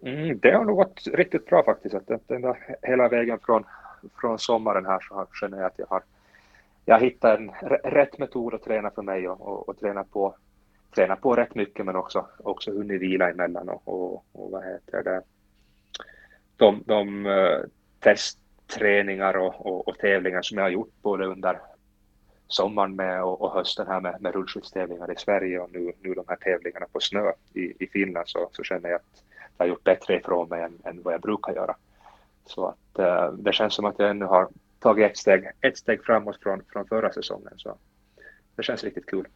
Mm, 0.03 0.39
det 0.41 0.51
har 0.51 0.65
nog 0.65 0.77
varit 0.77 1.07
riktigt 1.13 1.45
bra 1.45 1.63
faktiskt. 1.63 1.95
Att 1.95 2.27
den 2.27 2.41
där, 2.41 2.77
hela 2.81 3.07
vägen 3.07 3.39
från, 3.45 3.63
från 4.21 4.39
sommaren 4.39 4.85
här 4.85 5.00
så 5.00 5.27
känner 5.39 5.57
jag 5.57 5.65
att 5.65 5.79
jag 5.79 5.85
har 5.85 6.03
jag 6.85 7.00
hittat 7.00 7.39
en 7.39 7.51
rätt 7.83 8.17
metod 8.17 8.53
att 8.53 8.63
träna 8.63 8.91
för 8.91 9.01
mig 9.01 9.29
och, 9.29 9.41
och, 9.41 9.69
och 9.69 9.79
träna, 9.79 10.03
på, 10.03 10.35
träna 10.95 11.15
på 11.15 11.35
rätt 11.35 11.56
mycket 11.56 11.85
men 11.85 11.95
också, 11.95 12.25
också 12.38 12.71
hunnit 12.71 13.01
vila 13.01 13.29
emellan 13.29 13.69
och, 13.69 13.81
och, 13.85 14.25
och 14.31 14.51
vad 14.51 14.63
heter 14.63 15.03
det. 15.03 15.21
De, 16.57 16.83
de 16.85 17.25
eh, 17.25 17.59
testträningar 18.00 19.38
och, 19.38 19.65
och, 19.65 19.88
och, 19.88 19.97
tävlingar 19.97 20.41
som 20.41 20.57
jag 20.57 20.65
har 20.65 20.69
gjort 20.69 20.94
både 21.01 21.25
under 21.25 21.59
sommaren 22.47 22.95
med 22.95 23.24
och, 23.24 23.42
och 23.42 23.51
hösten 23.51 23.88
här 23.88 24.01
med, 24.01 24.21
med 24.21 24.34
rullskidstävlingar 24.34 25.12
i 25.12 25.15
Sverige 25.17 25.60
och 25.60 25.70
nu, 25.72 25.91
nu 26.01 26.13
de 26.13 26.25
här 26.27 26.36
tävlingarna 26.36 26.86
på 26.91 27.00
snö 27.00 27.31
i, 27.53 27.84
i 27.84 27.88
Finland 27.88 28.27
så, 28.27 28.50
så 28.51 28.63
känner 28.63 28.89
jag 28.89 28.96
att 28.96 29.24
jag 29.58 29.65
har 29.65 29.70
gjort 29.70 29.84
bättre 29.84 30.15
ifrån 30.15 30.50
mig 30.50 30.63
än, 30.63 30.79
än 30.84 31.01
vad 31.01 31.13
jag 31.13 31.22
brukar 31.22 31.53
göra. 31.53 31.75
Så 32.46 32.67
att 32.67 33.00
uh, 33.00 33.34
det 33.34 33.53
känns 33.53 33.74
som 33.74 33.86
att 33.86 34.00
jag 34.00 34.10
ännu 34.10 34.25
har 34.25 34.50
tagit 34.79 35.12
ett 35.12 35.17
steg, 35.17 35.51
ett 35.62 35.77
steg 35.77 36.03
framåt 36.03 36.38
från, 36.43 36.62
från 36.72 36.88
förra 36.88 37.12
säsongen. 37.13 37.53
Så 37.58 37.77
det 38.55 38.63
känns 38.63 38.84
riktigt 38.84 39.05
kul. 39.05 39.27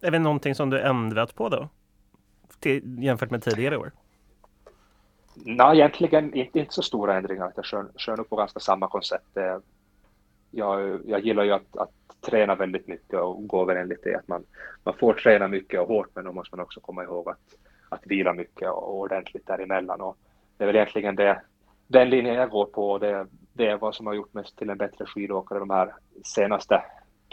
Är 0.00 0.10
det 0.10 0.18
någonting 0.18 0.54
som 0.54 0.70
du 0.70 0.80
ändrat 0.80 1.34
på 1.34 1.48
då? 1.48 1.68
Till, 2.60 3.02
jämfört 3.04 3.30
med 3.30 3.42
tidigare 3.42 3.76
år? 3.76 3.92
Nej, 5.34 5.78
egentligen 5.78 6.34
inte, 6.34 6.58
inte 6.58 6.74
så 6.74 6.82
stora 6.82 7.16
ändringar. 7.16 7.52
Jag 7.56 7.64
kör, 7.64 7.86
kör 7.96 8.16
nog 8.16 8.28
på 8.28 8.36
ganska 8.36 8.60
samma 8.60 8.88
koncept. 8.88 9.36
Jag, 10.50 11.00
jag 11.06 11.20
gillar 11.20 11.44
ju 11.44 11.52
att, 11.52 11.76
att 11.76 11.90
träna 12.20 12.54
väldigt 12.54 12.88
mycket 12.88 13.20
och 13.20 13.46
gå 13.46 13.62
över 13.62 13.76
enligt 13.76 14.02
det 14.04 14.14
att 14.14 14.28
man, 14.28 14.44
man 14.84 14.94
får 14.94 15.14
träna 15.14 15.48
mycket 15.48 15.80
och 15.80 15.88
hårt 15.88 16.08
men 16.14 16.24
då 16.24 16.32
måste 16.32 16.56
man 16.56 16.64
också 16.64 16.80
komma 16.80 17.02
ihåg 17.02 17.28
att, 17.28 17.40
att 17.88 18.06
vila 18.06 18.32
mycket 18.32 18.68
och 18.68 18.98
ordentligt 18.98 19.46
däremellan. 19.46 20.00
Och 20.00 20.16
det 20.56 20.64
är 20.64 20.66
väl 20.66 20.76
egentligen 20.76 21.16
det, 21.16 21.42
den 21.86 22.10
linjen 22.10 22.34
jag 22.34 22.50
går 22.50 22.66
på 22.66 22.90
och 22.90 23.00
det, 23.00 23.26
det 23.52 23.66
är 23.66 23.76
vad 23.76 23.94
som 23.94 24.06
har 24.06 24.14
gjort 24.14 24.34
mig 24.34 24.44
till 24.56 24.70
en 24.70 24.78
bättre 24.78 25.06
skidåkare 25.06 25.58
de 25.58 25.70
här 25.70 25.94
senaste 26.24 26.82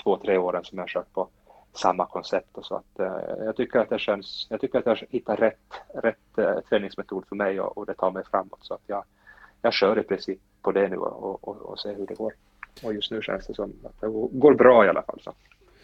två, 0.03 0.17
tre 0.17 0.37
åren 0.37 0.63
som 0.63 0.77
jag 0.77 0.83
har 0.83 0.87
kört 0.87 1.13
på 1.13 1.29
samma 1.73 2.05
koncept 2.05 2.57
och 2.57 2.65
så 2.65 2.75
att 2.75 2.99
eh, 2.99 3.45
jag 3.45 3.55
tycker 3.55 3.79
att 3.79 3.89
det 3.89 3.99
känns, 3.99 4.47
jag 4.49 4.61
tycker 4.61 4.79
att 4.79 4.85
jag 4.85 5.03
hittar 5.09 5.35
rätt, 5.35 5.81
rätt 5.93 6.37
eh, 6.37 6.59
träningsmetod 6.69 7.27
för 7.27 7.35
mig 7.35 7.61
och, 7.61 7.77
och, 7.77 7.85
det 7.85 7.93
tar 7.93 8.11
mig 8.11 8.23
framåt 8.31 8.59
så 8.61 8.73
att 8.73 8.83
jag, 8.87 9.03
jag 9.61 9.73
kör 9.73 9.99
i 9.99 10.03
princip 10.03 10.39
på 10.61 10.71
det 10.71 10.87
nu 10.87 10.97
och, 10.97 11.47
och, 11.47 11.57
och 11.57 11.79
ser 11.79 11.95
hur 11.95 12.07
det 12.07 12.15
går. 12.15 12.33
Och 12.83 12.93
just 12.93 13.11
nu 13.11 13.21
känns 13.21 13.47
det 13.47 13.53
som 13.53 13.73
att 13.83 14.01
det 14.01 14.07
går 14.31 14.53
bra 14.53 14.85
i 14.85 14.89
alla 14.89 15.01
fall. 15.01 15.19
Så 15.23 15.33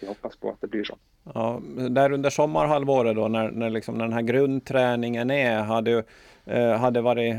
vi 0.04 0.08
hoppas 0.08 0.36
på 0.36 0.50
att 0.50 0.62
det 0.62 0.68
blir 0.68 0.84
så. 0.84 0.96
Ja, 1.34 1.62
där 1.90 2.12
under 2.12 2.30
sommarhalvåret 2.30 3.16
då 3.16 3.28
när, 3.28 3.52
när, 3.52 3.70
liksom, 3.70 3.96
när 3.96 4.06
den 4.06 4.14
här 4.14 4.22
grundträningen 4.22 5.32
är, 5.32 5.62
har 5.62 5.82
du, 5.82 6.04
eh, 6.46 6.72
hade 6.72 7.02
varit, 7.02 7.36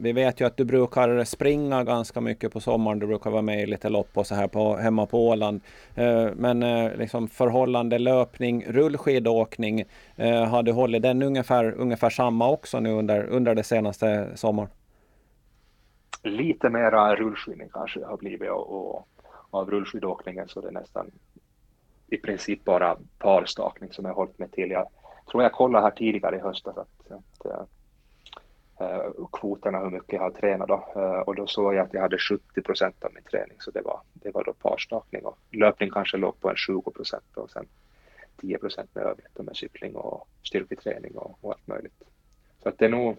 vi 0.00 0.12
vet 0.12 0.40
ju 0.40 0.46
att 0.46 0.56
du 0.56 0.64
brukar 0.64 1.24
springa 1.24 1.84
ganska 1.84 2.20
mycket 2.20 2.52
på 2.52 2.60
sommaren, 2.60 2.98
du 2.98 3.06
brukar 3.06 3.30
vara 3.30 3.42
med 3.42 3.62
i 3.62 3.66
lite 3.66 3.88
lopp 3.88 4.08
och 4.14 4.26
så 4.26 4.34
här 4.34 4.48
på, 4.48 4.76
hemma 4.76 5.06
på 5.06 5.28
Åland. 5.28 5.60
Eh, 5.94 6.28
men 6.36 6.62
eh, 6.62 6.96
liksom 6.96 7.28
förhållande 7.28 7.98
löpning, 7.98 8.64
rullskidåkning, 8.68 9.84
eh, 10.16 10.44
har 10.44 10.62
du 10.62 10.72
hållit 10.72 11.02
den 11.02 11.22
ungefär, 11.22 11.74
ungefär 11.76 12.10
samma 12.10 12.48
också 12.48 12.80
nu 12.80 12.90
under, 12.90 13.24
under 13.24 13.54
det 13.54 13.62
senaste 13.62 14.28
sommaren? 14.34 14.70
Lite 16.30 16.70
mera 16.70 17.16
rullskidning 17.16 17.68
kanske 17.72 18.00
det 18.00 18.06
har 18.06 18.16
blivit 18.16 18.50
och, 18.50 18.96
och, 18.96 19.08
av 19.50 19.70
rullskidåkningen 19.70 20.48
så 20.48 20.60
det 20.60 20.68
är 20.68 20.72
nästan 20.72 21.10
i 22.06 22.16
princip 22.16 22.64
bara 22.64 22.96
parstakning 23.18 23.92
som 23.92 24.04
jag 24.04 24.12
har 24.12 24.16
hållit 24.16 24.38
mig 24.38 24.48
till. 24.48 24.70
Jag 24.70 24.88
tror 25.30 25.42
jag 25.42 25.52
kollade 25.52 25.84
här 25.84 25.90
tidigare 25.90 26.36
i 26.36 26.40
höstas 26.40 26.76
att, 26.76 27.10
att 27.10 27.68
uh, 28.80 29.26
kvoterna 29.32 29.78
hur 29.78 29.90
mycket 29.90 30.12
jag 30.12 30.20
har 30.20 30.30
tränat 30.30 30.68
då 30.68 30.88
uh, 30.96 31.18
och 31.18 31.34
då 31.34 31.46
såg 31.46 31.74
jag 31.74 31.86
att 31.86 31.94
jag 31.94 32.00
hade 32.00 32.18
70 32.18 32.62
procent 32.62 33.04
av 33.04 33.10
min 33.14 33.22
träning 33.22 33.56
så 33.60 33.70
det 33.70 33.80
var, 33.80 34.00
det 34.12 34.30
var 34.30 34.44
då 34.44 34.52
parstakning 34.52 35.24
och 35.24 35.38
löpning 35.50 35.90
kanske 35.90 36.16
låg 36.16 36.40
på 36.40 36.50
en 36.50 36.56
20 36.56 36.90
procent 36.90 37.36
och 37.36 37.50
sen 37.50 37.66
10 38.40 38.58
procent 38.58 38.94
med 38.94 39.04
övrigt 39.04 39.38
med 39.38 39.56
cykling 39.56 39.96
och 39.96 40.28
styrketräning 40.42 41.16
och, 41.16 41.38
och 41.40 41.52
allt 41.52 41.66
möjligt. 41.66 42.02
Så 42.62 42.68
att 42.68 42.78
det 42.78 42.84
är 42.84 42.88
nog 42.88 43.16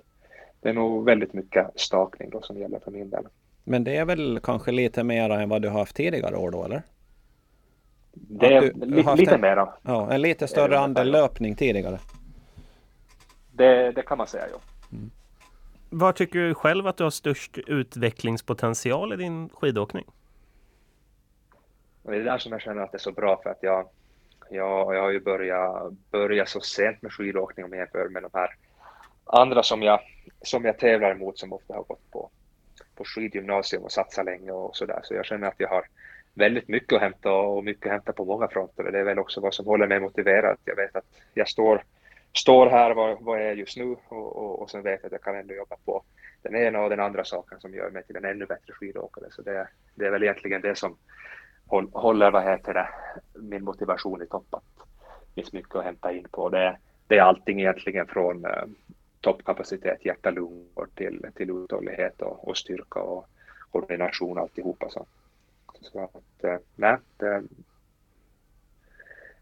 det 0.68 0.72
är 0.72 0.76
nog 0.76 1.06
väldigt 1.06 1.34
mycket 1.34 1.68
stakning 1.76 2.30
då 2.30 2.42
som 2.42 2.58
gäller 2.58 2.80
för 2.80 2.92
min 2.92 3.10
del. 3.10 3.28
Men 3.64 3.84
det 3.84 3.96
är 3.96 4.06
väl 4.06 4.40
kanske 4.44 4.72
lite 4.72 5.04
mer 5.04 5.30
än 5.30 5.50
vad 5.50 5.62
du 5.62 5.70
har 5.70 5.80
haft 5.80 5.96
tidigare 5.96 6.36
år 6.36 6.52
då 6.52 6.66
eller? 6.66 6.82
Det 8.12 8.46
är 8.46 8.62
li, 8.62 9.04
lite 9.18 9.36
en, 9.36 9.42
mera. 9.42 9.74
Ja, 9.82 10.12
en 10.12 10.22
lite 10.22 10.48
större 10.48 10.80
andel 10.80 11.12
löpning 11.12 11.56
tidigare. 11.56 12.00
Det, 13.52 13.92
det 13.92 14.02
kan 14.02 14.18
man 14.18 14.28
säga, 14.28 14.44
ja. 14.52 14.60
Mm. 14.92 15.12
Var 15.90 16.12
tycker 16.12 16.40
du 16.40 16.54
själv 16.54 16.88
att 16.88 16.98
du 16.98 17.04
har 17.04 17.12
störst 17.12 17.58
utvecklingspotential 17.58 19.14
i 19.14 19.16
din 19.16 19.50
skidåkning? 19.50 20.06
Det 22.04 22.16
är 22.16 22.24
där 22.24 22.38
som 22.38 22.52
jag 22.52 22.62
känner 22.62 22.82
att 22.82 22.92
det 22.92 22.98
är 22.98 23.00
så 23.00 23.12
bra 23.12 23.40
för 23.44 23.50
att 23.50 23.60
jag, 23.62 23.88
jag, 24.50 24.96
jag 24.96 25.02
har 25.02 25.12
ju 25.12 25.20
börjat, 25.20 25.94
börjat 26.12 26.50
så 26.50 26.60
sent 26.62 27.02
med 27.02 27.12
skidåkning 27.12 27.66
om 27.66 27.72
jag 27.74 27.80
jämför 27.80 28.10
med 28.10 28.24
de 28.24 28.30
här 28.34 28.50
andra 29.28 29.64
som 29.64 29.82
jag, 29.82 30.00
som 30.42 30.66
jag 30.66 30.78
tävlar 30.78 31.12
emot 31.12 31.40
som 31.40 31.54
ofta 31.54 31.74
har 31.74 31.84
gått 31.84 32.12
på, 32.12 32.30
på 32.96 33.04
skidgymnasium 33.04 33.84
och 33.84 33.92
satsat 33.92 34.26
länge 34.26 34.52
och 34.52 34.76
sådär. 34.76 35.00
Så 35.04 35.14
jag 35.14 35.26
känner 35.26 35.48
att 35.48 35.60
jag 35.60 35.70
har 35.70 35.86
väldigt 36.34 36.68
mycket 36.68 36.94
att 36.94 37.02
hämta 37.02 37.32
och 37.32 37.64
mycket 37.64 37.86
att 37.86 37.92
hämta 37.92 38.14
på 38.14 38.26
många 38.26 38.48
fronter. 38.48 38.84
Det 38.84 39.00
är 39.00 39.04
väl 39.04 39.20
också 39.20 39.42
vad 39.42 39.54
som 39.54 39.66
håller 39.66 39.88
mig 39.88 40.00
motiverad. 40.00 40.58
Jag 40.66 40.76
vet 40.76 40.96
att 40.96 41.06
jag 41.34 41.48
står, 41.48 41.84
står 42.34 42.68
här 42.68 42.92
var, 42.92 43.16
var 43.16 43.38
jag 43.38 43.50
är 43.50 43.56
just 43.56 43.78
nu 43.78 43.96
och, 44.08 44.38
och, 44.38 44.62
och 44.62 44.70
sen 44.70 44.84
vet 44.84 45.00
jag 45.02 45.06
att 45.06 45.12
jag 45.12 45.22
kan 45.22 45.36
ändå 45.36 45.54
jobba 45.54 45.76
på 45.86 46.04
den 46.42 46.56
ena 46.56 46.82
och 46.82 46.90
den 46.90 47.00
andra 47.00 47.24
saken 47.24 47.60
som 47.60 47.74
gör 47.74 47.90
mig 47.90 48.04
till 48.04 48.16
en 48.16 48.26
ännu 48.26 48.46
bättre 48.46 48.74
skidåkare. 48.74 49.26
Så 49.32 49.42
det, 49.42 49.68
det 49.96 50.06
är 50.06 50.12
väl 50.12 50.24
egentligen 50.24 50.62
det 50.62 50.76
som 50.76 50.98
håller 51.92 52.32
vad 52.32 52.44
heter 52.44 52.74
det, 52.74 52.90
min 53.34 53.64
motivation 53.64 54.22
i 54.22 54.28
topp. 54.28 54.48
Att 54.50 54.64
det 55.36 55.42
finns 55.42 55.54
mycket 55.54 55.76
att 55.76 55.84
hämta 55.84 56.14
in 56.14 56.28
på. 56.32 56.50
Det, 56.50 56.78
det 57.08 57.18
är 57.18 57.22
allting 57.22 57.60
egentligen 57.60 58.08
från 58.08 58.46
eh, 58.46 58.64
toppkapacitet, 59.22 60.06
hjärta-lungor 60.06 60.88
till, 60.96 61.26
till 61.36 61.50
uthållighet 61.50 62.22
och, 62.22 62.48
och 62.48 62.58
styrka 62.58 63.00
och 63.00 63.28
koordination 63.72 64.38
alltihopa. 64.38 64.90
Så, 64.90 65.06
så 65.82 66.04
att, 66.04 66.44
eh, 66.44 66.58
nej, 66.76 66.98
det, 67.18 67.44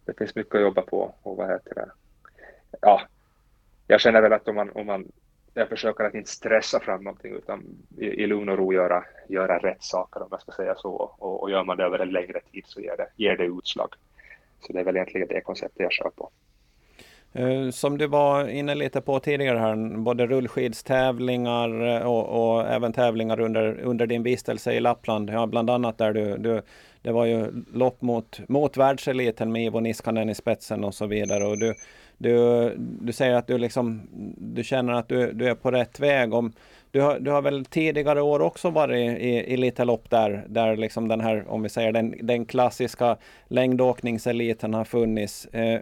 det 0.05 0.17
finns 0.17 0.35
mycket 0.35 0.55
att 0.55 0.61
jobba 0.61 0.81
på 0.81 1.13
och 1.21 1.37
vad 1.37 1.49
heter 1.49 1.75
det? 1.75 1.91
Ja, 2.81 3.01
jag 3.87 4.01
känner 4.01 4.21
väl 4.21 4.33
att 4.33 4.47
om 4.47 4.55
man, 4.55 4.69
om 4.69 4.85
man 4.85 5.11
jag 5.57 5.69
försöker 5.69 6.03
att 6.03 6.13
inte 6.13 6.29
stressa 6.29 6.79
fram 6.79 7.03
någonting 7.03 7.33
utan 7.33 7.63
i, 7.97 8.05
i 8.05 8.27
lugn 8.27 8.49
och 8.49 8.57
ro 8.57 8.73
göra, 8.73 9.05
göra 9.27 9.57
rätt 9.57 9.83
saker 9.83 10.21
om 10.21 10.27
jag 10.31 10.41
ska 10.41 10.51
säga 10.51 10.75
så 10.75 10.91
och, 10.91 11.43
och 11.43 11.51
gör 11.51 11.63
man 11.63 11.77
det 11.77 11.83
över 11.83 11.99
en 11.99 12.11
längre 12.11 12.41
tid 12.51 12.63
så 12.67 12.81
ger 12.81 12.97
det, 12.97 13.07
ger 13.15 13.37
det 13.37 13.45
utslag. 13.45 13.93
Så 14.59 14.73
det 14.73 14.79
är 14.79 14.83
väl 14.83 14.95
egentligen 14.95 15.27
det 15.27 15.41
konceptet 15.41 15.79
jag 15.79 15.91
kör 15.91 16.09
på. 16.09 16.31
Eh, 17.35 17.69
som 17.69 17.97
du 17.97 18.07
var 18.07 18.47
inne 18.47 18.75
lite 18.75 19.01
på 19.01 19.19
tidigare 19.19 19.59
här, 19.59 19.97
både 19.97 20.27
rullskidstävlingar 20.27 21.95
eh, 21.95 22.07
och, 22.07 22.55
och, 22.55 22.67
även 22.67 22.93
tävlingar 22.93 23.39
under, 23.39 23.81
under 23.81 24.07
din 24.07 24.23
vistelse 24.23 24.73
i 24.73 24.79
Lappland. 24.79 25.29
Ja, 25.29 25.47
bland 25.47 25.69
annat 25.69 25.97
där 25.97 26.13
du, 26.13 26.37
du 26.37 26.61
det 27.01 27.11
var 27.11 27.25
ju 27.25 27.51
lopp 27.73 28.01
mot, 28.01 28.39
mot 28.49 28.77
världseliten 28.77 29.51
med 29.51 29.65
Ivo 29.65 29.79
Niskanen 29.79 30.29
i 30.29 30.35
spetsen 30.35 30.83
och 30.83 30.93
så 30.93 31.05
vidare. 31.05 31.45
Och 31.45 31.59
du, 31.59 31.73
du, 32.17 32.71
du 32.77 33.13
säger 33.13 33.35
att 33.35 33.47
du, 33.47 33.57
liksom, 33.57 34.01
du 34.37 34.63
känner 34.63 34.93
att 34.93 35.09
du, 35.09 35.31
du 35.31 35.49
är 35.49 35.55
på 35.55 35.71
rätt 35.71 35.99
väg. 35.99 36.33
Om, 36.33 36.53
du, 36.91 37.01
har, 37.01 37.19
du 37.19 37.31
har 37.31 37.41
väl 37.41 37.65
tidigare 37.65 38.21
år 38.21 38.39
också 38.39 38.69
varit 38.69 39.19
i, 39.19 39.53
i 39.53 39.57
lite 39.57 39.85
lopp 39.85 40.09
där, 40.09 40.45
där 40.47 40.77
liksom 40.77 41.07
den 41.07 41.21
här, 41.21 41.45
om 41.47 41.63
vi 41.63 41.69
säger 41.69 41.91
den, 41.91 42.15
den 42.21 42.45
klassiska 42.45 43.17
längdåkningseliten 43.47 44.73
har 44.73 44.85
funnits. 44.85 45.45
Eh, 45.45 45.81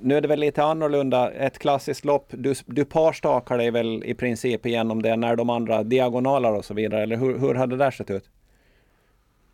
nu 0.00 0.16
är 0.16 0.20
det 0.20 0.28
väl 0.28 0.40
lite 0.40 0.62
annorlunda. 0.62 1.30
Ett 1.30 1.58
klassiskt 1.58 2.04
lopp, 2.04 2.26
du, 2.28 2.54
du 2.66 2.84
parstakar 2.84 3.58
dig 3.58 3.70
väl 3.70 4.04
i 4.04 4.14
princip 4.14 4.66
igenom 4.66 5.02
det 5.02 5.16
när 5.16 5.36
de 5.36 5.50
andra 5.50 5.82
diagonalar 5.82 6.52
och 6.52 6.64
så 6.64 6.74
vidare, 6.74 7.02
eller 7.02 7.16
hur, 7.16 7.38
hur 7.38 7.54
har 7.54 7.66
det 7.66 7.76
där 7.76 7.90
sett 7.90 8.10
ut? 8.10 8.30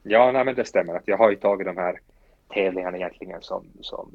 Ja, 0.02 0.32
nej, 0.32 0.44
men 0.44 0.54
det 0.54 0.64
stämmer. 0.64 0.94
att 0.94 1.08
Jag 1.08 1.18
har 1.18 1.30
ju 1.30 1.36
tagit 1.36 1.66
de 1.66 1.76
här 1.76 2.00
tävlingarna 2.48 2.96
egentligen 2.96 3.42
som, 3.42 3.64
som 3.80 4.12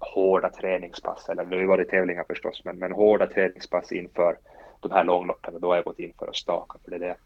hårda 0.00 0.50
träningspass, 0.50 1.28
eller 1.28 1.44
nu 1.44 1.66
var 1.66 1.78
det 1.78 1.84
tävlingar 1.84 2.24
förstås, 2.28 2.62
men, 2.64 2.78
men 2.78 2.92
hårda 2.92 3.26
träningspass 3.26 3.92
inför 3.92 4.36
de 4.80 4.92
här 4.92 5.04
långloppen 5.04 5.54
och 5.54 5.60
då 5.60 5.68
har 5.68 5.76
jag 5.76 5.84
gått 5.84 5.98
in 5.98 6.12
för 6.18 6.26
att 6.26 6.36
staka, 6.36 6.78
för 6.84 6.90
det 6.90 6.96
är 6.96 7.00
det, 7.00 7.16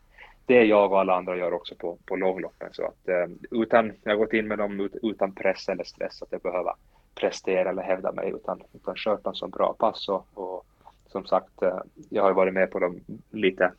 det 0.47 0.65
jag 0.65 0.93
och 0.93 1.01
alla 1.01 1.15
andra 1.15 1.37
gör 1.37 1.53
också 1.53 1.75
på, 1.75 1.99
på 2.07 2.17
långloppen. 2.17 2.69
Så 2.73 2.87
att, 2.87 3.09
eh, 3.09 3.27
utan, 3.51 3.93
jag 4.03 4.13
har 4.13 4.17
gått 4.17 4.33
in 4.33 4.49
med 4.49 4.59
dem 4.59 4.89
utan 5.03 5.35
press 5.35 5.69
eller 5.69 5.85
stress 5.85 6.23
att 6.23 6.33
jag 6.33 6.41
behöver 6.41 6.73
prestera 7.15 7.71
eller 7.71 7.83
hävda 7.83 8.13
mig 8.13 8.31
utan, 8.31 8.63
utan 8.73 8.95
kört 8.97 9.25
dem 9.25 9.35
som 9.35 9.51
bra 9.51 9.75
pass 9.79 10.09
och, 10.09 10.27
och 10.35 10.67
som 11.07 11.27
sagt, 11.27 11.63
eh, 11.63 11.79
jag 12.11 12.23
har 12.23 12.33
varit 12.33 12.55
med 12.55 12.71
på 12.71 12.79
dem 12.79 13.01
lite 13.31 13.73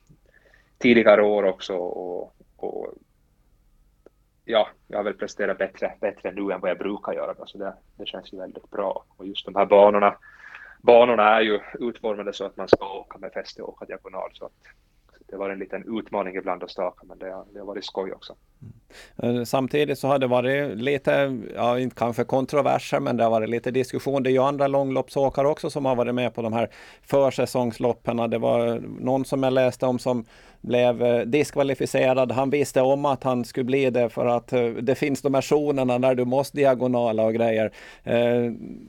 tidigare 0.78 1.24
år 1.24 1.44
också 1.44 1.76
och, 1.76 2.36
och 2.58 2.94
ja, 4.46 4.68
jag 4.88 4.98
har 4.98 5.04
väl 5.04 5.14
presterat 5.14 5.58
bättre, 5.58 5.94
bättre 6.00 6.32
nu 6.32 6.52
än 6.52 6.60
vad 6.60 6.70
jag 6.70 6.78
brukar 6.78 7.14
göra. 7.14 7.34
Då, 7.34 7.46
så 7.46 7.58
det, 7.58 7.74
det 7.98 8.06
känns 8.06 8.34
ju 8.34 8.38
väldigt 8.38 8.72
bra. 8.72 9.06
Och 9.18 9.26
just 9.26 9.46
de 9.46 9.56
här 9.56 9.66
banorna, 9.66 10.18
banorna 10.82 11.24
är 11.24 11.42
ju 11.42 11.60
utformade 11.80 12.34
så 12.34 12.46
att 12.46 12.58
man 12.58 12.68
ska 12.68 13.00
åka 13.00 13.18
med 13.18 13.32
fäste 13.34 13.62
och 13.62 13.70
åka 13.70 13.86
diagonal. 13.86 14.30
Så 14.34 14.46
att, 14.46 14.52
det 15.28 15.38
var 15.38 15.50
en 15.50 15.60
liten 15.60 16.00
utmaning 16.00 16.36
ibland 16.36 16.64
att 16.64 16.72
staka, 16.72 17.06
men 17.06 17.20
det, 17.20 17.44
det 17.54 17.60
har 17.60 17.66
varit 17.66 17.86
skoj 17.86 18.14
också. 18.14 18.36
Mm. 18.62 19.38
Eh, 19.38 19.44
samtidigt 19.44 20.00
så 20.00 20.08
har 20.08 20.20
det 20.20 20.28
varit 20.28 20.78
lite, 20.78 21.38
ja 21.56 21.80
inte 21.80 21.96
kanske 21.96 22.24
kontroverser, 22.24 23.00
men 23.00 23.18
det 23.18 23.24
har 23.24 23.32
varit 23.32 23.50
lite 23.50 23.72
diskussion. 23.72 24.24
Det 24.24 24.30
är 24.30 24.32
ju 24.32 24.44
andra 24.44 24.68
långloppsåkare 24.68 25.48
också 25.48 25.70
som 25.70 25.86
har 25.86 25.96
varit 25.96 26.16
med 26.16 26.34
på 26.34 26.42
de 26.42 26.54
här 26.54 26.70
försäsongsloppen. 27.02 28.18
Det 28.18 28.38
var 28.38 28.82
någon 29.00 29.26
som 29.26 29.44
jag 29.44 29.54
läste 29.54 29.86
om 29.86 30.00
som 30.00 30.26
blev 30.62 31.04
eh, 31.04 31.22
diskvalificerad. 31.22 32.32
Han 32.32 32.50
visste 32.50 32.82
om 32.82 33.06
att 33.06 33.24
han 33.24 33.46
skulle 33.46 33.64
bli 33.64 33.90
det 33.90 34.10
för 34.10 34.26
att 34.26 34.54
eh, 34.54 34.66
det 34.66 34.96
finns 34.96 35.22
de 35.22 35.34
här 35.34 35.42
zonerna 35.42 35.98
när 35.98 36.16
du 36.16 36.26
måste 36.26 36.58
diagonala 36.58 37.24
och 37.24 37.34
grejer. 37.34 37.72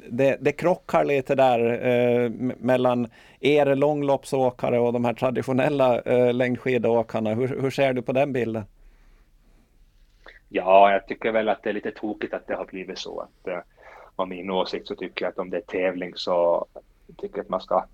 Det, 0.08 0.36
det 0.40 0.52
krockar 0.52 1.04
lite 1.04 1.34
där 1.34 2.28
mellan 2.64 3.08
er 3.40 3.74
långloppsåkare 3.74 4.78
och 4.78 4.92
de 4.92 5.04
här 5.04 5.14
traditionella 5.14 6.00
längdskidåkarna. 6.32 7.34
Hur, 7.34 7.60
hur 7.62 7.70
ser 7.70 7.92
du 7.92 8.02
på 8.02 8.12
den 8.12 8.32
bilden? 8.32 8.64
Ja, 10.48 10.92
jag 10.92 11.06
tycker 11.06 11.32
väl 11.32 11.48
att 11.48 11.62
det 11.62 11.70
är 11.70 11.74
lite 11.74 11.90
tokigt 11.90 12.34
att 12.34 12.46
det 12.46 12.54
har 12.54 12.64
blivit 12.64 12.98
så. 12.98 13.20
Att, 13.20 13.48
eh, 13.48 13.60
av 14.16 14.28
min 14.28 14.50
åsikt 14.50 14.88
så 14.88 14.94
tycker 14.94 15.24
jag 15.24 15.32
att 15.32 15.38
om 15.38 15.50
det 15.50 15.56
är 15.56 15.60
tävling 15.60 16.12
så 16.16 16.66
tycker 17.16 17.36
jag 17.36 17.44
att 17.44 17.50
man 17.50 17.60
ska 17.60 17.84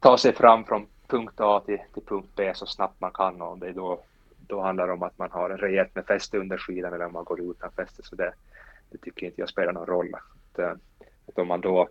ta 0.00 0.18
sig 0.18 0.32
fram 0.32 0.64
från 0.64 0.86
punkt 1.06 1.40
A 1.40 1.62
till, 1.66 1.78
till 1.94 2.02
punkt 2.02 2.28
B 2.36 2.52
så 2.54 2.66
snabbt 2.66 3.00
man 3.00 3.10
kan 3.10 3.42
och 3.42 3.58
det 3.58 3.72
då, 3.72 4.00
då 4.46 4.60
handlar 4.60 4.86
det 4.86 4.92
om 4.92 5.02
att 5.02 5.18
man 5.18 5.30
har 5.30 5.50
en 5.50 5.58
rejält 5.58 5.94
med 5.94 6.06
fäste 6.06 6.38
under 6.38 6.58
skidan 6.58 6.92
eller 6.92 7.06
om 7.06 7.12
man 7.12 7.24
går 7.24 7.40
utan 7.40 7.72
fäste 7.72 8.02
så 8.02 8.16
det, 8.16 8.32
det 8.90 8.98
tycker 8.98 9.26
inte 9.26 9.40
jag 9.40 9.48
spelar 9.48 9.72
någon 9.72 9.86
roll. 9.86 10.14
Att, 10.14 10.58
eh, 10.58 10.72
att 11.28 11.38
om 11.38 11.48
man 11.48 11.60
då 11.60 11.88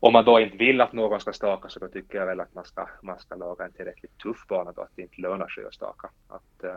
om 0.00 0.12
man 0.12 0.24
då 0.24 0.40
inte 0.40 0.56
vill 0.56 0.80
att 0.80 0.92
någon 0.92 1.20
ska 1.20 1.32
staka 1.32 1.68
så 1.68 1.78
då 1.78 1.88
tycker 1.88 2.18
jag 2.18 2.26
väl 2.26 2.40
att 2.40 2.54
man 2.54 2.64
ska, 2.64 2.88
man 3.02 3.18
ska 3.18 3.34
laga 3.34 3.64
en 3.64 3.72
tillräckligt 3.72 4.18
tuff 4.18 4.46
bana 4.48 4.72
då 4.72 4.82
att 4.82 4.90
det 4.94 5.02
inte 5.02 5.20
lönar 5.20 5.48
sig 5.48 5.64
att 5.64 5.74
staka. 5.74 6.10
Att, 6.28 6.64
eh, 6.64 6.76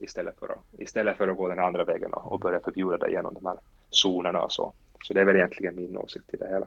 istället 0.00 0.38
för 0.38 0.46
att, 0.46 0.80
istället 0.80 1.16
för 1.16 1.28
att 1.28 1.36
gå 1.36 1.48
den 1.48 1.58
andra 1.58 1.84
vägen 1.84 2.12
och, 2.12 2.32
och 2.32 2.40
börja 2.40 2.60
förbjuda 2.60 2.96
det 2.96 3.10
genom 3.10 3.34
de 3.34 3.46
här 3.46 3.56
zonerna 3.90 4.42
och 4.42 4.52
så. 4.52 4.72
Så 5.02 5.14
det 5.14 5.20
är 5.20 5.24
väl 5.24 5.36
egentligen 5.36 5.76
min 5.76 5.96
åsikt 5.96 6.34
i 6.34 6.36
det 6.36 6.48
hela. 6.48 6.66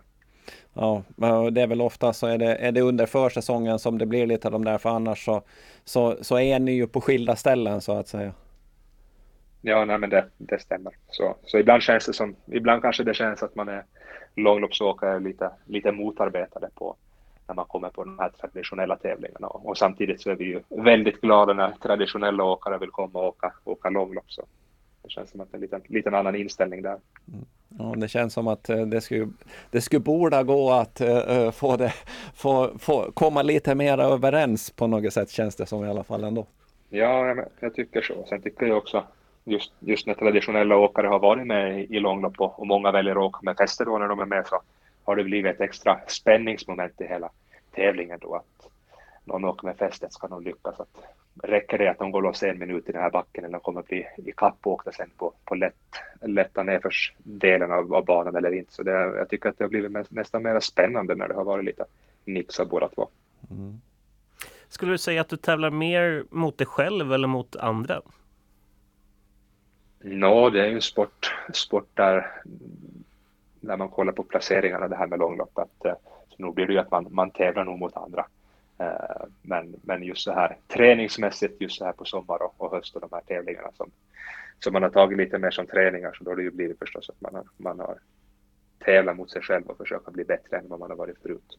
Ja, 0.74 1.04
det 1.52 1.62
är 1.62 1.68
väl 1.68 1.82
ofta 1.82 2.14
så 2.14 2.28
är 2.28 2.38
det, 2.38 2.56
är 2.56 2.72
det 2.72 2.82
under 2.82 3.06
försäsongen 3.06 3.80
som 3.80 3.98
det 3.98 4.06
blir 4.06 4.28
lite 4.28 4.48
av 4.48 4.52
de 4.52 4.66
där, 4.66 4.78
för 4.78 4.90
annars 4.90 5.26
så, 5.26 5.42
så, 5.84 6.18
så 6.22 6.40
är 6.40 6.60
ni 6.60 6.72
ju 6.72 6.88
på 6.88 7.02
skilda 7.02 7.36
ställen 7.36 7.82
så 7.82 7.92
att 7.92 8.08
säga. 8.08 8.34
Ja, 9.62 9.86
nej 9.86 9.98
men 9.98 10.10
det, 10.10 10.26
det 10.38 10.62
stämmer. 10.62 10.94
Så, 11.08 11.36
så 11.44 11.58
ibland 11.58 11.82
känns 11.84 12.06
det 12.06 12.14
som, 12.14 12.36
ibland 12.46 12.82
kanske 12.82 13.04
det 13.04 13.14
känns 13.14 13.44
att 13.44 13.56
man 13.56 13.70
är 13.70 13.86
långloppsåkare 14.36 15.20
lite, 15.20 15.52
lite 15.66 15.92
motarbetade 15.92 16.70
på, 16.76 16.96
när 17.50 17.56
man 17.56 17.66
kommer 17.66 17.90
på 17.90 18.04
de 18.04 18.20
här 18.20 18.30
traditionella 18.30 18.96
tävlingarna. 18.96 19.48
Och 19.48 19.78
samtidigt 19.78 20.22
så 20.22 20.30
är 20.30 20.36
vi 20.36 20.46
ju 20.46 20.62
väldigt 20.70 21.22
glada 21.22 21.54
när 21.54 21.72
traditionella 21.72 22.44
åkare 22.44 22.78
vill 22.78 22.90
komma 22.90 23.20
och 23.20 23.28
åka, 23.28 23.54
åka 23.64 23.90
långlopp. 23.90 24.32
Så 24.32 24.42
det 25.04 25.10
känns 25.10 25.30
som 25.30 25.42
att 25.42 25.52
det 25.52 25.56
är 25.56 25.58
en 25.58 25.62
liten, 25.62 25.82
liten 25.88 26.16
annan 26.16 26.36
inställning 26.36 26.82
där. 26.82 26.98
Mm. 27.28 27.46
Ja, 27.78 27.94
det 27.98 28.08
känns 28.08 28.34
som 28.34 28.48
att 28.48 28.70
eh, 28.70 28.82
det 28.82 29.02
skulle, 29.02 29.30
det 29.72 29.82
skulle 29.82 30.00
borde 30.00 30.44
gå 30.44 30.72
att 30.72 31.02
uh, 31.02 31.52
få 31.52 31.78
det, 31.78 31.94
få, 32.36 32.78
få 32.80 33.12
komma 33.12 33.42
lite 33.42 33.76
mer 33.76 33.98
överens 33.98 34.72
på 34.72 34.88
något 34.88 35.14
sätt 35.14 35.30
känns 35.30 35.56
det 35.56 35.66
som 35.66 35.86
i 35.86 35.90
alla 35.90 36.04
fall 36.04 36.24
ändå. 36.24 36.46
Ja, 36.90 37.36
jag 37.60 37.74
tycker 37.74 38.02
så. 38.02 38.26
Sen 38.30 38.42
tycker 38.42 38.66
jag 38.66 38.78
också 38.78 39.04
just, 39.44 39.74
just 39.80 40.08
när 40.08 40.14
traditionella 40.14 40.78
åkare 40.78 41.08
har 41.08 41.20
varit 41.20 41.48
med 41.48 41.80
i 41.80 42.00
långlopp 42.00 42.42
och, 42.42 42.60
och 42.60 42.68
många 42.68 42.92
väljer 42.92 43.12
att 43.12 43.24
åka 43.24 43.40
med 43.42 43.58
fäste 43.58 43.86
då 43.86 43.98
när 43.98 44.08
de 44.08 44.20
är 44.20 44.26
med 44.26 44.48
så 44.48 44.62
har 45.04 45.16
det 45.16 45.24
blivit 45.24 45.56
ett 45.56 45.62
extra 45.62 46.00
spänningsmoment 46.08 47.02
i 47.02 47.08
hela 47.08 47.30
tävlingen 47.72 48.20
då 48.22 48.36
att 48.36 48.70
någon 49.24 49.46
åker 49.46 49.68
med 49.68 49.78
fästet 49.78 50.14
ska 50.14 50.28
nog 50.28 50.44
lyckas. 50.44 50.80
Att 50.80 50.98
räcker 51.44 51.78
det 51.78 51.92
att 51.92 51.98
de 51.98 52.12
går 52.12 52.22
loss 52.22 52.44
en 52.44 52.60
minut 52.60 52.90
i 52.90 52.92
den 52.92 53.02
här 53.02 53.10
backen 53.10 53.44
eller 53.44 53.52
de 53.52 53.62
kommer 53.62 53.82
bli 53.82 54.08
ikappåkta 54.18 54.92
sen 54.92 55.10
på, 55.18 55.34
på 55.46 55.56
lätt, 55.56 55.76
lätta 56.22 56.64
nedförsdelen 56.64 57.72
av, 57.72 57.94
av 57.94 58.06
banan 58.06 58.36
eller 58.36 58.54
inte. 58.54 58.74
Så 58.74 58.84
det, 58.84 58.92
jag 58.92 59.30
tycker 59.30 59.50
att 59.50 59.58
det 59.58 59.64
har 59.64 59.70
blivit 59.70 60.12
nästan 60.12 60.44
mer 60.44 60.60
spännande 60.60 61.16
när 61.16 61.28
det 61.28 61.34
har 61.34 61.44
varit 61.44 61.66
lite 61.66 61.86
nix 62.26 62.60
av 62.60 62.68
båda 62.68 62.90
två. 62.90 63.08
Mm. 63.52 63.82
Skulle 64.68 64.92
du 64.92 64.98
säga 64.98 65.22
att 65.22 65.30
du 65.30 65.38
tävlar 65.38 65.70
mer 65.70 66.24
mot 66.30 66.58
dig 66.58 66.68
själv 66.68 67.14
eller 67.14 67.28
mot 67.28 67.56
andra? 67.56 68.02
Nå, 70.00 70.50
det 70.50 70.62
är 70.62 70.68
ju 70.68 70.76
en 70.76 70.82
sport, 70.82 71.36
sport 71.54 71.90
där 71.94 72.42
när 73.60 73.78
man 73.78 73.90
kollar 73.90 74.14
på 74.14 74.24
placeringarna 74.24 74.88
det 74.88 74.96
här 74.96 75.08
med 75.08 75.20
långlopp 75.20 75.58
att 75.58 75.86
eh, 75.86 75.94
nog 76.40 76.56
blir 76.56 76.68
det 76.68 76.74
ju 76.74 76.80
att 76.80 76.92
man, 76.92 77.08
man 77.10 77.32
tävlar 77.32 77.66
nog 77.66 77.80
mot 77.80 77.98
andra. 77.98 78.26
Eh, 78.78 79.26
men, 79.42 79.76
men 79.82 80.04
just 80.04 80.22
så 80.22 80.32
här 80.32 80.58
träningsmässigt 80.68 81.62
just 81.62 81.78
så 81.78 81.86
här 81.86 81.92
på 81.92 82.06
sommar 82.06 82.44
och, 82.44 82.54
och 82.58 82.72
höst 82.72 82.96
och 82.96 83.02
de 83.02 83.10
här 83.12 83.22
tävlingarna 83.22 83.72
som, 83.78 83.92
som 84.60 84.74
man 84.74 84.84
har 84.84 84.90
tagit 84.90 85.18
lite 85.18 85.38
mer 85.38 85.52
som 85.52 85.68
träningar 85.68 86.14
så 86.18 86.24
då 86.24 86.32
har 86.32 86.36
det 86.36 86.44
ju 86.44 86.52
blivit 86.52 86.80
förstås 86.80 87.10
att 87.10 87.22
man 87.22 87.36
har, 87.36 87.44
man 87.58 87.80
har 87.80 87.98
tävlat 88.80 89.18
mot 89.18 89.32
sig 89.32 89.42
själv 89.42 89.66
och 89.66 89.78
försöka 89.78 90.12
bli 90.12 90.24
bättre 90.24 90.58
än 90.58 90.70
vad 90.70 90.80
man 90.80 90.90
har 90.90 90.98
varit 90.98 91.18
förut. 91.22 91.58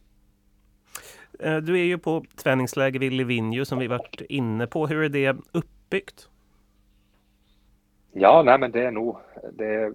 Eh, 1.38 1.56
du 1.56 1.80
är 1.80 1.84
ju 1.84 1.98
på 1.98 2.24
träningsläger 2.36 3.00
vid 3.00 3.12
Livigno 3.12 3.64
som 3.64 3.78
vi 3.78 3.86
varit 3.86 4.20
inne 4.20 4.66
på. 4.66 4.86
Hur 4.86 5.02
är 5.02 5.08
det 5.08 5.36
uppbyggt? 5.52 6.28
Ja, 8.12 8.42
nej 8.42 8.58
men 8.58 8.70
det 8.70 8.84
är 8.84 8.90
nog 8.90 9.16
det 9.52 9.66
är 9.66 9.92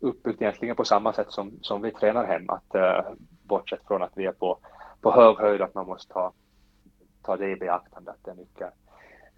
uppbyggt 0.00 0.42
egentligen 0.42 0.76
på 0.76 0.84
samma 0.84 1.12
sätt 1.12 1.30
som, 1.30 1.52
som 1.60 1.82
vi 1.82 1.90
tränar 1.90 2.26
hemma. 2.26 2.52
Att, 2.52 2.74
uh, 2.74 3.12
bortsett 3.48 3.80
från 3.86 4.02
att 4.02 4.12
vi 4.14 4.26
är 4.26 4.32
på, 4.32 4.58
på 5.00 5.12
hög 5.12 5.36
höjd, 5.36 5.62
att 5.62 5.74
man 5.74 5.86
måste 5.86 6.12
ta, 6.12 6.32
ta 7.22 7.36
det 7.36 7.50
i 7.50 7.56
beaktande 7.56 8.10
att 8.10 8.24
det 8.24 8.30
är 8.30 8.34
mycket, 8.34 8.72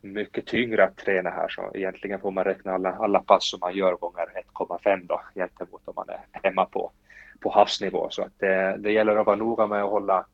mycket 0.00 0.46
tyngre 0.46 0.84
att 0.84 0.96
träna 0.96 1.30
här. 1.30 1.48
Så 1.48 1.70
egentligen 1.74 2.20
får 2.20 2.30
man 2.30 2.44
räkna 2.44 2.72
alla, 2.72 2.92
alla 2.92 3.20
pass 3.20 3.50
som 3.50 3.60
man 3.60 3.74
gör 3.74 3.96
gånger 3.96 4.44
1,5 4.54 5.06
då 5.06 5.20
gentemot 5.34 5.88
om 5.88 5.94
man 5.96 6.08
är 6.08 6.20
hemma 6.42 6.64
på, 6.64 6.90
på 7.40 7.50
havsnivå. 7.50 8.10
Så 8.10 8.22
att 8.22 8.38
det, 8.38 8.76
det 8.78 8.92
gäller 8.92 9.16
att 9.16 9.26
vara 9.26 9.36
noga 9.36 9.66
med 9.66 9.82
att 9.82 9.90
hålla, 9.90 10.26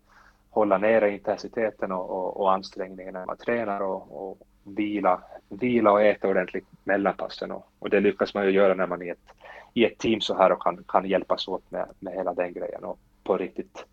hålla 0.50 0.78
nere 0.78 1.10
intensiteten 1.10 1.92
och, 1.92 2.10
och, 2.10 2.40
och 2.40 2.52
ansträngningen 2.52 3.14
när 3.14 3.26
man 3.26 3.36
tränar 3.36 3.80
och, 3.80 4.30
och 4.30 4.38
vila, 4.64 5.22
vila 5.48 5.92
och 5.92 6.02
äta 6.02 6.28
ordentligt 6.28 6.66
mellan 6.84 7.16
passen. 7.16 7.50
Och, 7.50 7.68
och 7.78 7.90
det 7.90 8.00
lyckas 8.00 8.34
man 8.34 8.44
ju 8.44 8.50
göra 8.50 8.74
när 8.74 8.86
man 8.86 9.02
är 9.02 9.06
i 9.06 9.10
ett, 9.10 9.32
i 9.74 9.84
ett 9.84 9.98
team 9.98 10.20
så 10.20 10.34
här 10.34 10.52
och 10.52 10.62
kan, 10.62 10.84
kan 10.88 11.06
hjälpas 11.06 11.48
åt 11.48 11.70
med, 11.70 11.88
med 11.98 12.14
hela 12.14 12.34
den 12.34 12.52
grejen 12.52 12.84
och 12.84 12.98
på 13.26 13.36
riktigt 13.36 13.84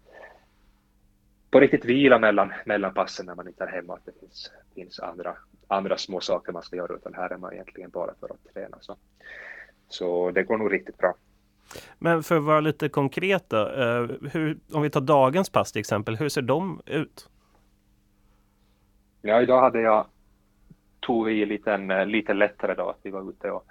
på 1.53 1.59
riktigt 1.59 1.85
vila 1.85 2.19
mellan, 2.19 2.53
mellan 2.65 2.93
passen 2.93 3.25
när 3.25 3.35
man 3.35 3.47
inte 3.47 3.63
är 3.63 3.67
hemma, 3.67 3.93
att 3.93 4.05
det 4.05 4.19
finns, 4.19 4.51
finns 4.75 4.99
andra, 4.99 5.35
andra 5.67 5.97
små 5.97 6.19
saker 6.19 6.51
man 6.51 6.63
ska 6.63 6.75
göra, 6.75 6.95
utan 6.95 7.13
här 7.13 7.33
är 7.33 7.37
man 7.37 7.53
egentligen 7.53 7.89
bara 7.89 8.13
för 8.19 8.27
att 8.27 8.53
träna. 8.53 8.77
Så, 8.81 8.95
så 9.87 10.31
det 10.31 10.43
går 10.43 10.57
nog 10.57 10.73
riktigt 10.73 10.97
bra. 10.97 11.13
Men 11.99 12.23
för 12.23 12.37
att 12.37 12.43
vara 12.43 12.59
lite 12.59 12.89
konkret 12.89 13.49
då, 13.49 13.57
eh, 13.57 14.29
hur, 14.31 14.57
om 14.73 14.81
vi 14.81 14.89
tar 14.89 15.01
dagens 15.01 15.49
pass 15.49 15.71
till 15.71 15.79
exempel, 15.79 16.15
hur 16.15 16.29
ser 16.29 16.41
de 16.41 16.81
ut? 16.85 17.29
Ja, 19.21 19.41
idag 19.41 19.61
hade 19.61 19.81
jag, 19.81 20.05
tog 20.99 21.25
vi 21.25 21.45
lite, 21.45 21.73
en, 21.73 22.11
lite 22.11 22.33
lättare 22.33 22.73
då, 22.73 22.89
att 22.89 22.99
vi 23.01 23.11
var 23.11 23.29
ute 23.29 23.51
och 23.51 23.65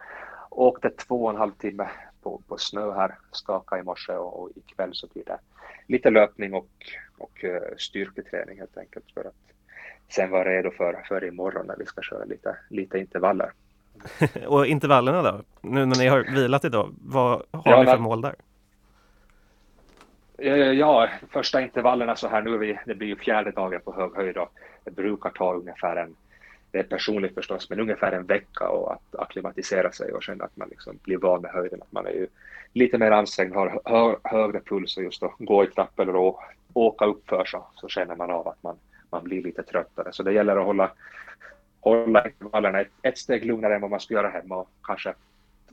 åkte 0.51 0.91
två 0.91 1.25
och 1.25 1.31
en 1.31 1.37
halv 1.37 1.53
timme 1.53 1.89
på, 2.23 2.43
på 2.49 2.59
snö 2.59 2.93
här, 2.93 3.19
skaka 3.31 3.79
i 3.79 3.83
morse 3.83 4.13
och, 4.13 4.43
och 4.43 4.51
ikväll 4.55 4.91
så 4.93 5.07
blir 5.07 5.25
det 5.25 5.39
lite 5.87 6.11
löpning 6.11 6.55
och, 6.55 6.69
och 7.19 7.45
uh, 7.45 7.77
styrketräning 7.77 8.59
helt 8.59 8.79
enkelt 8.79 9.05
för 9.15 9.21
att 9.21 9.35
sen 10.09 10.31
vara 10.31 10.45
redo 10.49 10.71
för, 10.71 11.05
för 11.09 11.25
imorgon 11.25 11.67
när 11.67 11.77
vi 11.77 11.87
ska 11.87 12.03
köra 12.03 12.25
lite, 12.25 12.57
lite 12.71 12.99
intervaller. 12.99 13.53
och 14.47 14.67
intervallerna 14.67 15.23
då? 15.23 15.43
Nu 15.61 15.87
när 15.87 15.99
ni 15.99 16.07
har 16.07 16.25
vilat 16.35 16.65
idag, 16.65 16.95
vad 17.01 17.43
har 17.51 17.73
ja, 17.73 17.81
ni 17.83 17.87
för 17.87 17.99
mål 17.99 18.21
där? 18.21 18.35
Eh, 20.39 20.55
ja, 20.55 21.09
första 21.31 21.63
intervallerna 21.63 22.17
så 22.17 22.29
här 22.29 22.43
nu, 22.43 22.59
vi, 22.59 22.79
det 22.87 22.95
blir 22.95 23.09
ju 23.09 23.17
fjärde 23.17 23.51
dagen 23.51 23.81
på 23.85 23.95
hög 23.95 24.17
höjd 24.17 24.37
och 24.37 24.53
det 24.85 24.91
brukar 24.91 25.31
ta 25.31 25.55
ungefär 25.55 25.97
en, 25.97 26.17
det 26.73 26.79
är 26.79 26.83
personligt 26.83 27.35
förstås, 27.35 27.71
men 27.71 27.81
ungefär 27.81 28.13
en 28.13 28.27
vecka 28.27 28.69
och 28.69 28.93
att 28.93 29.15
akklimatisera 29.19 29.93
sig 29.93 30.13
och 30.13 30.23
känna 30.23 30.45
att 30.45 30.57
man 30.57 30.69
liksom 30.69 30.99
blir 31.03 31.17
van 31.17 31.43
med 31.43 31.51
höjden. 31.51 31.83
Att 31.83 31.93
man 31.93 32.07
är 32.07 32.11
ju 32.11 32.27
lite 32.73 32.99
mer 32.99 33.11
ansträngd, 33.11 33.55
har 33.55 33.81
hö, 33.85 34.17
högre 34.25 34.61
puls 34.61 34.97
och 34.97 35.03
just 35.03 35.23
att 35.23 35.33
gå 35.39 35.65
i 35.65 35.67
trappor 35.67 36.03
eller 36.03 36.35
åka 36.73 37.05
upp 37.05 37.29
för 37.29 37.45
så, 37.45 37.67
så 37.75 37.89
känner 37.89 38.17
man 38.17 38.31
av 38.31 38.49
att 38.49 38.63
man, 38.63 38.77
man 39.11 39.25
blir 39.25 39.43
lite 39.43 39.63
tröttare. 39.63 40.13
Så 40.13 40.23
det 40.23 40.33
gäller 40.33 40.57
att 40.57 40.65
hålla, 40.65 40.93
hålla 41.81 42.27
intervallerna 42.27 42.81
ett, 42.81 42.93
ett 43.03 43.19
steg 43.19 43.45
lugnare 43.45 43.75
än 43.75 43.81
vad 43.81 43.91
man 43.91 44.01
skulle 44.01 44.21
göra 44.21 44.31
hemma 44.31 44.57
och 44.57 44.69
kanske 44.83 45.15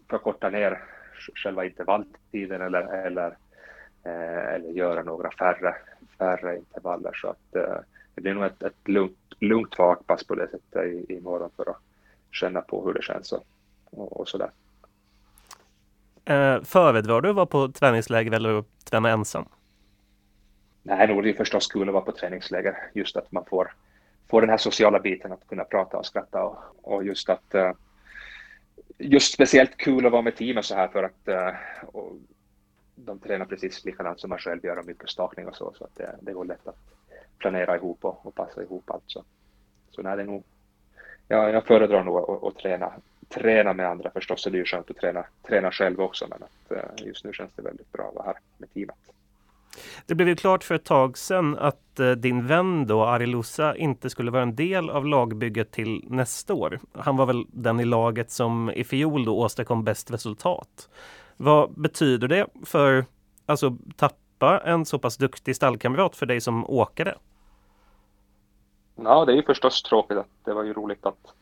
förkorta 0.09 0.49
ner 0.49 0.83
själva 1.35 1.65
intervalltiden 1.65 2.61
eller, 2.61 3.05
eller, 3.05 3.37
eh, 4.03 4.53
eller 4.53 4.69
göra 4.69 5.03
några 5.03 5.31
färre, 5.31 5.75
färre 6.17 6.57
intervaller. 6.57 7.13
Så 7.13 7.27
att, 7.27 7.55
eh, 7.55 7.77
det 8.15 8.21
blir 8.21 8.33
nog 8.33 8.43
ett, 8.43 8.63
ett 8.63 8.87
lugnt, 8.87 9.28
lugnt 9.39 9.79
vakpass 9.79 10.23
på 10.23 10.35
det 10.35 10.47
sättet 10.47 10.85
i, 10.85 11.13
imorgon 11.13 11.49
för 11.55 11.69
att 11.69 11.77
känna 12.31 12.61
på 12.61 12.85
hur 12.85 12.93
det 12.93 13.01
känns 13.01 13.31
och, 13.31 13.43
och, 13.91 14.19
och 14.19 14.29
sådär. 14.29 14.51
Eh, 16.25 16.61
föredrar 16.63 17.21
du 17.21 17.29
att 17.29 17.35
vara 17.35 17.45
på 17.45 17.67
träningsläger 17.67 18.31
eller 18.31 18.59
att 18.59 18.85
träna 18.85 19.09
ensam? 19.09 19.45
Nej, 20.83 21.07
nog 21.07 21.23
det 21.23 21.29
är 21.29 21.33
förstås 21.33 21.67
kul 21.67 21.89
att 21.89 21.93
vara 21.93 22.03
på 22.03 22.11
träningsläger. 22.11 22.77
Just 22.93 23.17
att 23.17 23.31
man 23.31 23.45
får, 23.45 23.73
får 24.29 24.41
den 24.41 24.49
här 24.49 24.57
sociala 24.57 24.99
biten 24.99 25.31
att 25.31 25.47
kunna 25.47 25.63
prata 25.63 25.97
och 25.97 26.05
skratta 26.05 26.43
och, 26.43 26.57
och 26.81 27.03
just 27.03 27.29
att 27.29 27.55
uh, 27.55 27.71
just 28.97 29.33
speciellt 29.33 29.77
kul 29.77 30.05
att 30.05 30.11
vara 30.11 30.21
med 30.21 30.35
teamet 30.35 30.65
så 30.65 30.75
här 30.75 30.87
för 30.87 31.03
att 31.03 31.27
uh, 31.27 31.55
de 32.95 33.19
tränar 33.19 33.45
precis 33.45 33.85
likadant 33.85 34.19
som 34.19 34.29
man 34.29 34.39
själv 34.39 34.65
gör 34.65 34.77
och 34.79 34.85
mycket 34.85 35.09
stakning 35.09 35.47
och 35.47 35.55
så, 35.55 35.73
så 35.77 35.83
att 35.83 35.95
det, 35.95 36.15
det 36.21 36.33
går 36.33 36.45
lätt 36.45 36.67
att 36.67 36.98
planera 37.39 37.75
ihop 37.75 38.05
och, 38.05 38.25
och 38.25 38.35
passa 38.35 38.63
ihop 38.63 38.91
allt. 38.91 39.03
Så, 39.07 39.23
så 39.91 40.01
nej, 40.01 40.15
det 40.15 40.21
är 40.21 40.25
nog, 40.25 40.43
ja, 41.27 41.49
jag 41.49 41.65
föredrar 41.65 42.03
nog 42.03 42.17
att, 42.17 42.43
att, 42.43 42.57
träna, 42.57 42.91
träna 43.29 43.73
med 43.73 43.87
andra 43.87 44.09
förstås, 44.09 44.43
det 44.43 44.49
är 44.49 44.53
ju 44.53 44.65
skönt 44.65 44.89
att 44.89 44.97
träna, 44.97 45.25
träna 45.47 45.71
själv 45.71 46.01
också, 46.01 46.27
men 46.29 46.43
att 46.43 46.71
eh, 46.71 47.05
just 47.07 47.25
nu 47.25 47.33
känns 47.33 47.51
det 47.55 47.61
väldigt 47.61 47.91
bra 47.91 48.07
att 48.07 48.15
vara 48.15 48.25
här 48.25 48.35
med 48.57 48.73
teamet. 48.73 48.95
Det 50.05 50.15
blev 50.15 50.27
ju 50.27 50.35
klart 50.35 50.63
för 50.63 50.75
ett 50.75 50.85
tag 50.85 51.17
sedan 51.17 51.57
att 51.57 51.99
eh, 51.99 52.11
din 52.11 52.47
vän 52.47 52.87
då, 52.87 53.03
Ari 53.03 53.25
Lusa, 53.25 53.75
inte 53.75 54.09
skulle 54.09 54.31
vara 54.31 54.43
en 54.43 54.55
del 54.55 54.89
av 54.89 55.05
lagbygget 55.05 55.71
till 55.71 56.05
nästa 56.07 56.53
år. 56.53 56.79
Han 56.93 57.17
var 57.17 57.25
väl 57.25 57.45
den 57.51 57.79
i 57.79 57.85
laget 57.85 58.31
som 58.31 58.71
i 58.71 58.83
fjol 58.83 59.25
då 59.25 59.39
åstadkom 59.39 59.83
bäst 59.83 60.11
resultat. 60.11 60.89
Vad 61.37 61.71
betyder 61.81 62.27
det 62.27 62.47
för, 62.65 63.05
alltså 63.45 63.77
tappa 63.97 64.61
en 64.65 64.85
så 64.85 64.99
pass 64.99 65.17
duktig 65.17 65.55
stallkamrat 65.55 66.15
för 66.15 66.25
dig 66.25 66.41
som 66.41 66.69
åkare? 66.69 67.15
Ja, 69.03 69.25
det 69.25 69.31
är 69.31 69.35
ju 69.35 69.43
förstås 69.43 69.83
tråkigt. 69.83 70.17
Att 70.17 70.27
det 70.45 70.53
var 70.53 70.63
ju 70.63 70.73
roligt 70.73 71.05
att, 71.05 71.33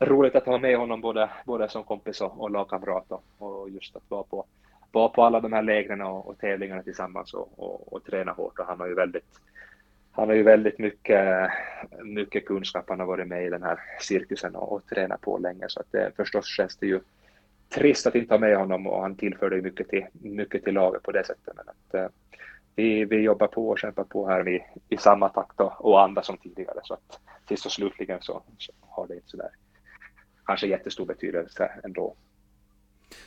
roligt 0.00 0.34
att 0.34 0.46
ha 0.46 0.58
med 0.58 0.78
honom 0.78 1.00
både, 1.00 1.30
både 1.44 1.68
som 1.68 1.84
kompis 1.84 2.20
och, 2.20 2.40
och 2.40 2.50
lagkamrat 2.50 3.12
och, 3.12 3.22
och 3.38 3.70
just 3.70 3.96
att 3.96 4.02
vara 4.08 4.22
på, 4.22 4.44
vara 4.92 5.08
på 5.08 5.22
alla 5.22 5.40
de 5.40 5.52
här 5.52 5.62
lägren 5.62 6.00
och, 6.00 6.28
och 6.28 6.38
tävlingarna 6.38 6.82
tillsammans 6.82 7.34
och, 7.34 7.48
och, 7.56 7.92
och 7.92 8.04
träna 8.04 8.32
hårt. 8.32 8.58
Och 8.58 8.66
han 8.66 8.80
har 8.80 8.86
ju 8.86 8.94
väldigt, 8.94 9.40
han 10.12 10.28
har 10.28 10.34
ju 10.34 10.42
väldigt 10.42 10.78
mycket, 10.78 11.50
mycket 12.02 12.46
kunskap. 12.46 12.84
Han 12.88 13.00
har 13.00 13.06
varit 13.06 13.28
med 13.28 13.46
i 13.46 13.50
den 13.50 13.62
här 13.62 13.80
cirkusen 14.00 14.56
och, 14.56 14.72
och 14.72 14.86
tränat 14.86 15.20
på 15.20 15.38
länge 15.38 15.64
så 15.68 15.80
att 15.80 15.92
det, 15.92 16.12
förstås 16.16 16.46
känns 16.46 16.76
det 16.76 16.86
ju 16.86 17.00
trist 17.74 18.06
att 18.06 18.14
inte 18.14 18.34
ha 18.34 18.38
med 18.38 18.56
honom 18.56 18.86
och 18.86 19.02
han 19.02 19.14
tillförde 19.14 19.56
ju 19.56 19.62
mycket 19.62 19.88
till, 19.88 20.06
mycket 20.12 20.64
till 20.64 20.74
laget 20.74 21.02
på 21.02 21.12
det 21.12 21.24
sättet. 21.24 21.56
Men 21.56 21.68
att, 21.68 21.94
eh, 21.94 22.08
vi, 22.80 23.04
vi 23.04 23.16
jobbar 23.16 23.46
på 23.46 23.68
och 23.68 23.78
kämpar 23.78 24.04
på 24.04 24.28
här 24.28 24.48
i, 24.48 24.62
i 24.88 24.96
samma 24.96 25.28
takt 25.28 25.60
och, 25.60 25.84
och 25.84 26.02
anda 26.02 26.22
som 26.22 26.36
tidigare. 26.36 26.80
Så 26.82 26.94
att 26.94 27.20
sist 27.48 27.66
och 27.66 27.72
slutligen 27.72 28.18
så, 28.20 28.42
så 28.58 28.72
har 28.80 29.06
det 29.06 29.14
inte 29.14 29.28
sådär 29.28 29.50
kanske 30.46 30.66
jättestor 30.66 31.06
betydelse 31.06 31.70
ändå. 31.84 32.14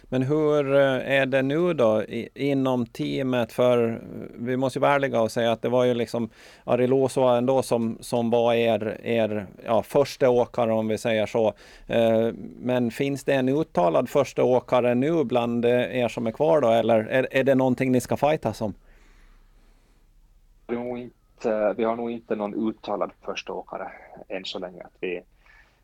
Men 0.03 0.21
hur 0.21 0.75
eh, 0.75 1.21
är 1.21 1.25
det 1.25 1.41
nu 1.41 1.73
då 1.73 2.03
inom 2.33 2.85
teamet? 2.85 3.51
För 3.51 3.89
eh, 3.89 3.95
vi 4.35 4.57
måste 4.57 4.79
ju 4.79 4.81
vara 4.81 4.93
ärliga 4.93 5.21
och 5.21 5.31
säga 5.31 5.51
att 5.51 5.61
det 5.61 5.69
var 5.69 5.83
ju 5.83 5.93
liksom 5.93 6.29
Ariloso 6.63 7.21
ändå 7.21 7.61
som, 7.61 7.97
som 8.01 8.29
var 8.29 8.53
er, 8.53 8.99
er 9.03 9.47
ja, 9.65 9.83
första 9.83 10.29
åkare 10.29 10.73
om 10.73 10.87
vi 10.87 10.97
säger 10.97 11.25
så. 11.25 11.53
Eh, 11.87 12.29
men 12.59 12.91
finns 12.91 13.23
det 13.23 13.33
en 13.33 13.49
uttalad 13.49 14.09
första 14.09 14.43
åkare 14.43 14.95
nu 14.95 15.23
bland 15.23 15.65
er 15.65 16.07
som 16.07 16.27
är 16.27 16.31
kvar 16.31 16.61
då? 16.61 16.69
Eller 16.69 16.99
är, 16.99 17.27
är 17.31 17.43
det 17.43 17.55
någonting 17.55 17.91
ni 17.91 18.01
ska 18.01 18.17
fightas 18.17 18.61
om? 18.61 18.73
Eh, 21.45 21.73
vi 21.77 21.83
har 21.83 21.95
nog 21.95 22.11
inte 22.11 22.35
någon 22.35 22.69
uttalad 22.69 23.11
första 23.21 23.53
åkare 23.53 23.91
än 24.27 24.45
så 24.45 24.59
länge. 24.59 24.83
Att 24.83 24.97
vi, 24.99 25.21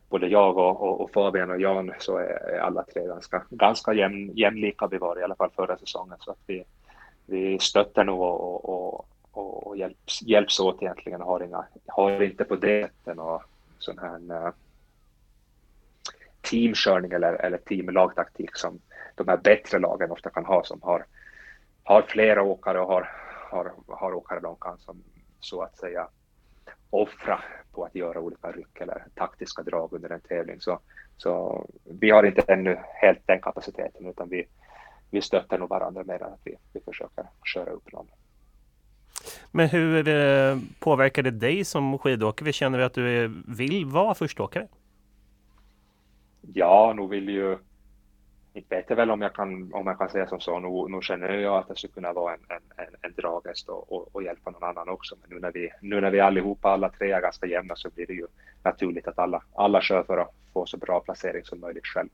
både 0.08 0.28
jag 0.28 0.58
och, 0.58 0.82
och, 0.82 1.00
och, 1.00 1.10
Fabian 1.10 1.50
och 1.50 1.60
Jan 1.60 1.92
så 1.98 2.16
är, 2.16 2.50
är 2.54 2.58
alla 2.58 2.82
tre 2.82 3.06
ganska, 3.06 3.42
ganska 3.50 3.92
jäm, 3.92 4.30
jämlika 4.34 4.86
vi 4.86 4.98
var 4.98 5.20
i 5.20 5.22
alla 5.22 5.34
fall 5.36 5.50
förra 5.56 5.78
säsongen. 5.78 6.16
Så 6.20 6.30
att 6.30 6.42
vi, 6.46 6.64
vi 7.26 7.58
stöttar 7.58 8.04
nog 8.04 8.20
och, 8.20 8.68
och, 8.68 9.06
och, 9.32 9.66
och 9.66 9.76
hjälps, 9.76 10.22
hjälps 10.22 10.60
åt 10.60 10.82
egentligen 10.82 11.22
och 11.22 11.26
har, 11.26 11.42
inga, 11.42 11.64
har 11.86 12.22
inte 12.22 12.44
på 12.44 12.56
det 12.56 12.86
sättet 12.86 13.16
någon 13.16 13.40
sån 13.78 13.98
här 13.98 14.46
uh, 14.46 14.52
teamkörning 16.40 17.12
eller, 17.12 17.32
eller 17.32 17.58
teamlagtaktik 17.58 18.56
som 18.56 18.80
de 19.14 19.28
här 19.28 19.36
bättre 19.36 19.78
lagen 19.78 20.10
ofta 20.10 20.30
kan 20.30 20.44
ha 20.44 20.64
som 20.64 20.82
har, 20.82 21.06
har 21.82 22.02
flera 22.02 22.42
åkare 22.42 22.80
och 22.80 22.88
har, 22.88 23.10
har, 23.50 23.72
har 23.88 24.14
åkare 24.14 24.40
de 24.40 24.56
kan 24.56 24.78
som 24.78 25.02
så 25.40 25.62
att 25.62 25.78
säga 25.78 26.08
offra 26.90 27.40
på 27.72 27.84
att 27.84 27.94
göra 27.94 28.20
olika 28.20 28.52
ryck 28.52 28.80
eller 28.80 29.04
taktiska 29.14 29.62
drag 29.62 29.92
under 29.92 30.10
en 30.10 30.20
tävling. 30.20 30.60
Så, 30.60 30.78
så 31.16 31.66
vi 31.84 32.10
har 32.10 32.22
inte 32.26 32.42
ännu 32.52 32.78
helt 33.02 33.26
den 33.26 33.40
kapaciteten 33.40 34.06
utan 34.06 34.28
vi, 34.28 34.46
vi 35.10 35.22
stöttar 35.22 35.58
nog 35.58 35.68
varandra 35.68 36.04
mer 36.04 36.22
än 36.22 36.32
att 36.32 36.40
vi, 36.44 36.56
vi 36.72 36.80
försöker 36.80 37.24
köra 37.44 37.70
upp 37.70 37.92
någon. 37.92 38.06
Men 39.50 39.68
hur 39.68 40.08
eh, 40.08 40.58
påverkar 40.78 41.22
det 41.22 41.30
dig 41.30 41.64
som 41.64 41.98
skidåkare? 41.98 42.44
Vi 42.44 42.52
känner 42.52 42.78
att 42.78 42.94
du 42.94 43.28
vill 43.46 43.86
vara 43.86 44.14
förståkare? 44.14 44.68
Ja, 46.54 46.94
nu 46.96 47.06
vill 47.06 47.28
ju 47.28 47.58
inte 48.52 48.76
vet 48.76 48.84
jag 48.88 48.96
väl 48.96 49.10
om 49.10 49.22
jag 49.22 49.34
kan, 49.34 49.74
om 49.74 49.86
jag 49.86 49.98
kan 49.98 50.08
säga 50.08 50.26
som 50.26 50.40
så, 50.40 50.60
nu, 50.60 50.94
nu 50.96 51.02
känner 51.02 51.28
jag 51.28 51.56
att 51.56 51.68
det 51.68 51.76
skulle 51.76 51.92
kunna 51.92 52.12
vara 52.12 52.34
en, 52.34 52.40
en, 52.48 52.86
en, 52.86 52.94
en 53.02 53.12
draghäst 53.16 53.68
och, 53.68 53.92
och, 53.92 54.08
och, 54.12 54.22
hjälpa 54.22 54.50
någon 54.50 54.64
annan 54.64 54.88
också. 54.88 55.16
Men 55.20 55.30
nu 55.30 55.40
när 55.40 55.52
vi, 55.52 55.70
nu 55.80 56.00
när 56.00 56.10
vi 56.10 56.20
allihopa, 56.20 56.68
alla 56.68 56.88
tre 56.88 57.12
är 57.12 57.20
ganska 57.20 57.46
jämna 57.46 57.76
så 57.76 57.90
blir 57.90 58.06
det 58.06 58.12
ju 58.12 58.26
naturligt 58.62 59.08
att 59.08 59.18
alla, 59.18 59.42
alla 59.54 59.80
kör 59.80 60.02
för 60.02 60.18
att 60.18 60.34
få 60.52 60.66
så 60.66 60.76
bra 60.76 61.00
placering 61.00 61.44
som 61.44 61.60
möjligt 61.60 61.86
själv. 61.86 62.08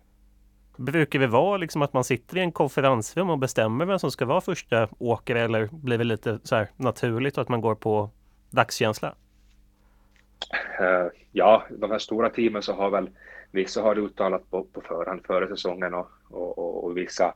Brukar 0.77 1.19
det 1.19 1.27
vara 1.27 1.57
liksom 1.57 1.83
att 1.83 1.93
man 1.93 2.05
sitter 2.05 2.37
i 2.37 2.41
en 2.41 2.53
konferensrum 2.53 3.31
och 3.31 3.39
bestämmer 3.39 3.85
vem 3.85 3.99
som 3.99 4.11
ska 4.11 4.25
vara 4.25 4.41
första 4.41 4.89
åkare 4.99 5.41
eller 5.41 5.69
blir 5.73 5.99
det 5.99 6.05
lite 6.05 6.39
så 6.43 6.57
här 6.57 6.69
naturligt 6.77 7.39
att 7.39 7.49
man 7.49 7.61
går 7.61 7.75
på 7.75 8.11
dagskänsla? 8.51 9.15
Uh, 10.81 11.09
ja, 11.33 11.67
de 11.71 11.91
här 11.91 11.99
stora 11.99 12.31
teamen 12.31 12.63
så 12.63 12.73
har 12.73 12.91
väl 12.91 13.11
vissa 13.57 13.83
har 13.83 13.95
det 13.95 14.01
uttalat 14.01 14.51
på, 14.51 14.65
på 14.65 14.81
förhand 14.81 15.21
före 15.27 15.49
säsongen 15.49 15.95
och, 15.95 16.09
och, 16.31 16.59
och, 16.59 16.85
och, 16.85 16.97
vissa, 16.97 17.35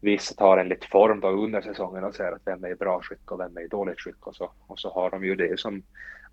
vissa 0.00 0.34
tar 0.34 0.58
en 0.58 0.68
lite 0.68 0.86
form 0.86 1.20
då 1.20 1.28
under 1.28 1.60
säsongen 1.60 2.04
och 2.04 2.14
säger 2.14 2.32
att 2.32 2.42
vem 2.44 2.64
är 2.64 2.68
i 2.68 2.74
bra 2.74 3.00
skick 3.02 3.32
och 3.32 3.40
vem 3.40 3.56
är 3.56 3.60
i 3.60 3.68
dåligt 3.68 4.00
skick 4.00 4.26
och 4.26 4.36
så, 4.36 4.50
och 4.66 4.78
så 4.78 4.90
har 4.90 5.10
de 5.10 5.24
ju 5.24 5.34
det 5.34 5.60
som 5.60 5.82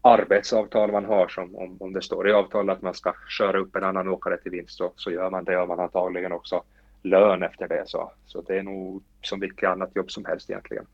arbetsavtal 0.02 0.92
man 0.92 1.06
har 1.06 1.28
som 1.28 1.56
om, 1.56 1.78
om 1.80 1.94
det 1.94 2.02
står 2.02 2.30
i 2.30 2.34
avtalet 2.34 2.78
att 2.78 2.82
man 2.82 2.94
ska 2.94 3.14
köra 3.38 3.60
upp 3.60 3.76
en 3.76 3.84
annan 3.84 4.08
åkare 4.08 4.38
till 4.38 4.52
vinst 4.52 4.78
så, 4.78 4.92
så 4.96 5.12
gör 5.12 5.30
man 5.30 5.44
det 5.44 5.58
och 5.58 5.68
man 5.68 5.78
har 5.78 5.86
antagligen 5.86 6.32
också 6.32 6.64
lön 7.04 7.44
efter 7.44 7.68
det 7.68 7.84
så, 7.86 8.12
så 8.26 8.42
det 8.42 8.58
är 8.58 8.64
nog 8.64 9.04
som 9.22 9.40
vilket 9.40 9.70
annat 9.70 9.96
jobb 9.96 10.12
som 10.12 10.26
helst 10.26 10.50
egentligen. 10.50 10.86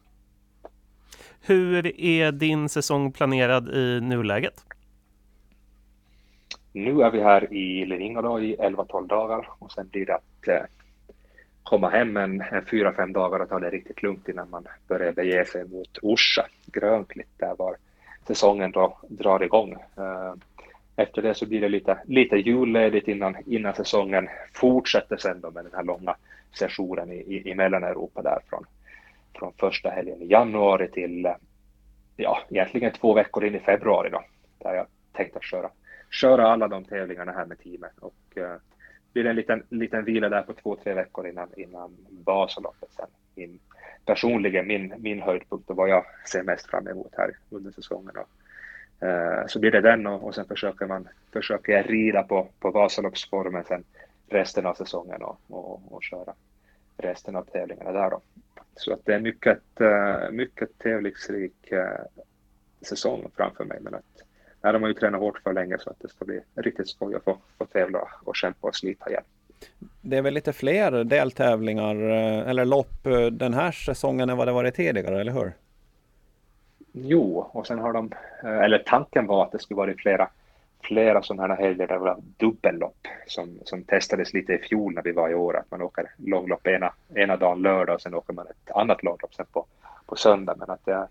Hur 1.41 1.99
är 2.01 2.31
din 2.31 2.69
säsong 2.69 3.11
planerad 3.11 3.69
i 3.69 4.01
nuläget? 4.01 4.65
Nu 6.73 7.01
är 7.01 7.11
vi 7.11 7.21
här 7.21 7.53
i 7.53 7.85
Leningrad 7.85 8.43
i 8.43 8.55
11-12 8.55 9.07
dagar 9.07 9.49
och 9.59 9.71
sen 9.71 9.87
blir 9.87 10.05
det 10.05 10.15
att 10.15 10.47
eh, 10.47 10.65
komma 11.63 11.89
hem 11.89 12.17
en, 12.17 12.41
en 12.41 12.61
4-5 12.61 13.13
dagar 13.13 13.39
och 13.39 13.49
ta 13.49 13.59
det 13.59 13.69
riktigt 13.69 14.03
lugnt 14.03 14.29
innan 14.29 14.49
man 14.49 14.67
börjar 14.87 15.11
bege 15.11 15.45
sig 15.45 15.65
mot 15.67 15.97
Orsa, 16.01 16.45
Grönklitt, 16.65 17.39
där 17.39 17.55
var 17.55 17.75
säsongen 18.27 18.71
då 18.71 18.97
drar 19.07 19.43
igång. 19.43 19.71
Eh, 19.71 20.33
efter 20.95 21.21
det 21.21 21.33
så 21.33 21.45
blir 21.45 21.61
det 21.61 21.69
lite, 21.69 21.97
lite 22.05 22.35
julledigt 22.35 23.07
innan, 23.07 23.35
innan 23.45 23.73
säsongen 23.73 24.29
fortsätter 24.53 25.17
sen 25.17 25.41
då 25.41 25.51
med 25.51 25.65
den 25.65 25.73
här 25.73 25.83
långa 25.83 26.15
sessionen 26.59 27.11
i, 27.11 27.15
i, 27.15 27.49
i 27.49 27.55
Mellaneuropa 27.55 28.21
där 28.21 28.39
från, 28.49 28.65
från 29.39 29.53
första 29.57 29.89
helgen 29.89 30.21
i 30.21 30.31
januari 30.31 30.87
till 30.91 31.25
eh, 31.25 31.35
ja, 32.15 32.39
egentligen 32.49 32.91
två 32.91 33.13
veckor 33.13 33.45
in 33.45 33.55
i 33.55 33.59
februari 33.59 34.09
då, 34.09 34.23
där 34.59 34.73
jag 34.73 34.85
tänkte 35.13 35.37
att 35.37 35.45
köra 35.45 35.69
köra 36.13 36.47
alla 36.47 36.67
de 36.67 36.85
tävlingarna 36.85 37.31
här 37.31 37.45
med 37.45 37.59
teamet 37.59 37.97
och 37.99 38.37
uh, 38.37 38.55
blir 39.13 39.25
en 39.25 39.35
liten, 39.35 39.63
liten 39.69 40.05
vila 40.05 40.29
där 40.29 40.41
på 40.41 40.53
två, 40.53 40.75
tre 40.75 40.93
veckor 40.93 41.27
innan, 41.27 41.49
innan 41.57 41.97
Vasaloppet 42.25 42.89
sen. 42.91 43.07
Min, 43.35 43.59
personligen 44.05 44.67
min, 44.67 44.93
min 44.97 45.21
höjdpunkt 45.21 45.69
och 45.69 45.75
vad 45.75 45.89
jag 45.89 46.05
ser 46.31 46.43
mest 46.43 46.69
fram 46.69 46.87
emot 46.87 47.13
här 47.17 47.37
under 47.49 47.71
säsongen. 47.71 48.11
Och, 48.17 49.07
eh, 49.07 49.45
så 49.47 49.59
blir 49.59 49.71
det 49.71 49.81
den 49.81 50.07
och, 50.07 50.23
och 50.23 50.35
sen 50.35 50.45
försöker 50.45 50.85
man 50.85 51.07
försöker 51.33 51.73
jag 51.73 51.89
rida 51.89 52.23
på, 52.23 52.47
på 52.59 52.71
Vasaloppsformen 52.71 53.63
sen 53.63 53.83
resten 54.29 54.65
av 54.65 54.73
säsongen 54.73 55.21
och, 55.21 55.39
och, 55.47 55.93
och 55.93 56.03
köra 56.03 56.33
resten 56.97 57.35
av 57.35 57.43
tävlingarna 57.43 57.91
där 57.91 58.09
då. 58.09 58.21
Så 58.75 58.93
att 58.93 59.05
det 59.05 59.13
är 59.13 59.19
mycket, 59.19 59.81
eh, 59.81 60.31
mycket 60.31 60.77
tävlingsrik 60.77 61.71
eh, 61.71 62.05
säsong 62.81 63.31
framför 63.35 63.65
mig 63.65 63.79
men 63.81 63.93
att 63.93 64.23
Nej, 64.63 64.73
de 64.73 64.81
har 64.81 64.89
ju 64.89 64.93
tränat 64.93 65.21
hårt 65.21 65.39
för 65.43 65.53
länge 65.53 65.77
så 65.79 65.89
att 65.89 65.99
det 65.99 66.07
ska 66.07 66.25
bli 66.25 66.39
riktigt 66.55 66.87
skoj 66.87 67.15
att 67.15 67.23
få, 67.23 67.37
få 67.57 67.65
tävla 67.65 68.07
och 68.23 68.35
kämpa 68.35 68.67
och 68.67 68.75
slita 68.75 69.09
igen. 69.09 69.23
Det 70.01 70.17
är 70.17 70.21
väl 70.21 70.33
lite 70.33 70.53
fler 70.53 71.03
deltävlingar 71.03 71.95
eh, 71.95 72.49
eller 72.49 72.65
lopp 72.65 73.05
eh, 73.05 73.25
den 73.25 73.53
här 73.53 73.71
säsongen 73.71 74.29
än 74.29 74.37
vad 74.37 74.47
det 74.47 74.51
varit 74.51 74.75
tidigare, 74.75 75.21
eller 75.21 75.31
hur? 75.31 75.53
Jo, 76.91 77.49
och 77.51 77.67
sen 77.67 77.79
har 77.79 77.93
de, 77.93 78.11
eh, 78.43 78.59
eller 78.59 78.83
tanken 78.85 79.27
var 79.27 79.43
att 79.43 79.51
det 79.51 79.59
skulle 79.59 79.77
vara 79.77 79.93
flera, 79.93 80.29
flera 80.81 81.23
sådana 81.23 81.55
här 81.55 81.63
helger 81.63 81.87
där 81.87 81.93
det 81.93 81.99
var 81.99 82.17
dubbellopp 82.37 83.07
som, 83.27 83.59
som 83.63 83.83
testades 83.83 84.33
lite 84.33 84.53
i 84.53 84.57
fjol 84.57 84.93
när 84.93 85.01
vi 85.01 85.11
var 85.11 85.29
i 85.29 85.35
år, 85.35 85.57
att 85.57 85.71
man 85.71 85.81
åker 85.81 86.11
långlopp 86.17 86.67
ena, 86.67 86.93
ena 87.15 87.37
dagen 87.37 87.61
lördag 87.61 87.95
och 87.95 88.01
sen 88.01 88.13
åker 88.13 88.33
man 88.33 88.47
ett 88.47 88.71
annat 88.71 89.03
långlopp 89.03 89.33
sen 89.35 89.45
på, 89.51 89.65
på 90.05 90.15
söndag, 90.15 90.55
men 90.57 90.69
att 90.69 90.85
det, 90.85 91.07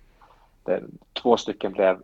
det, 0.65 0.83
två 1.23 1.37
stycken 1.37 1.73
blev 1.73 2.03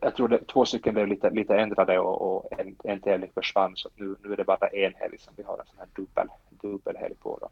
jag 0.00 0.16
tror 0.16 0.28
det, 0.28 0.46
två 0.46 0.64
stycken 0.64 0.94
blev 0.94 1.06
lite, 1.06 1.30
lite 1.30 1.56
ändrade 1.56 1.98
och, 1.98 2.22
och 2.22 2.60
en, 2.60 2.76
en 2.84 3.00
tävling 3.00 3.30
försvann 3.34 3.76
så 3.76 3.88
nu, 3.96 4.16
nu 4.24 4.32
är 4.32 4.36
det 4.36 4.44
bara 4.44 4.68
en 4.68 4.94
helg 4.94 5.18
som 5.18 5.34
vi 5.36 5.42
har 5.42 5.58
en 5.58 5.66
sån 5.66 5.78
här 5.78 5.88
dubbel, 5.96 6.28
dubbelhelg 6.50 7.14
på. 7.14 7.38
Då. 7.40 7.48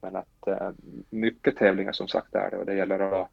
Men 0.00 0.16
att 0.16 0.46
äh, 0.46 0.70
mycket 1.10 1.56
tävlingar 1.56 1.92
som 1.92 2.08
sagt 2.08 2.34
är 2.34 2.50
det 2.50 2.56
och 2.56 2.66
det 2.66 2.74
gäller 2.74 3.00
att, 3.00 3.28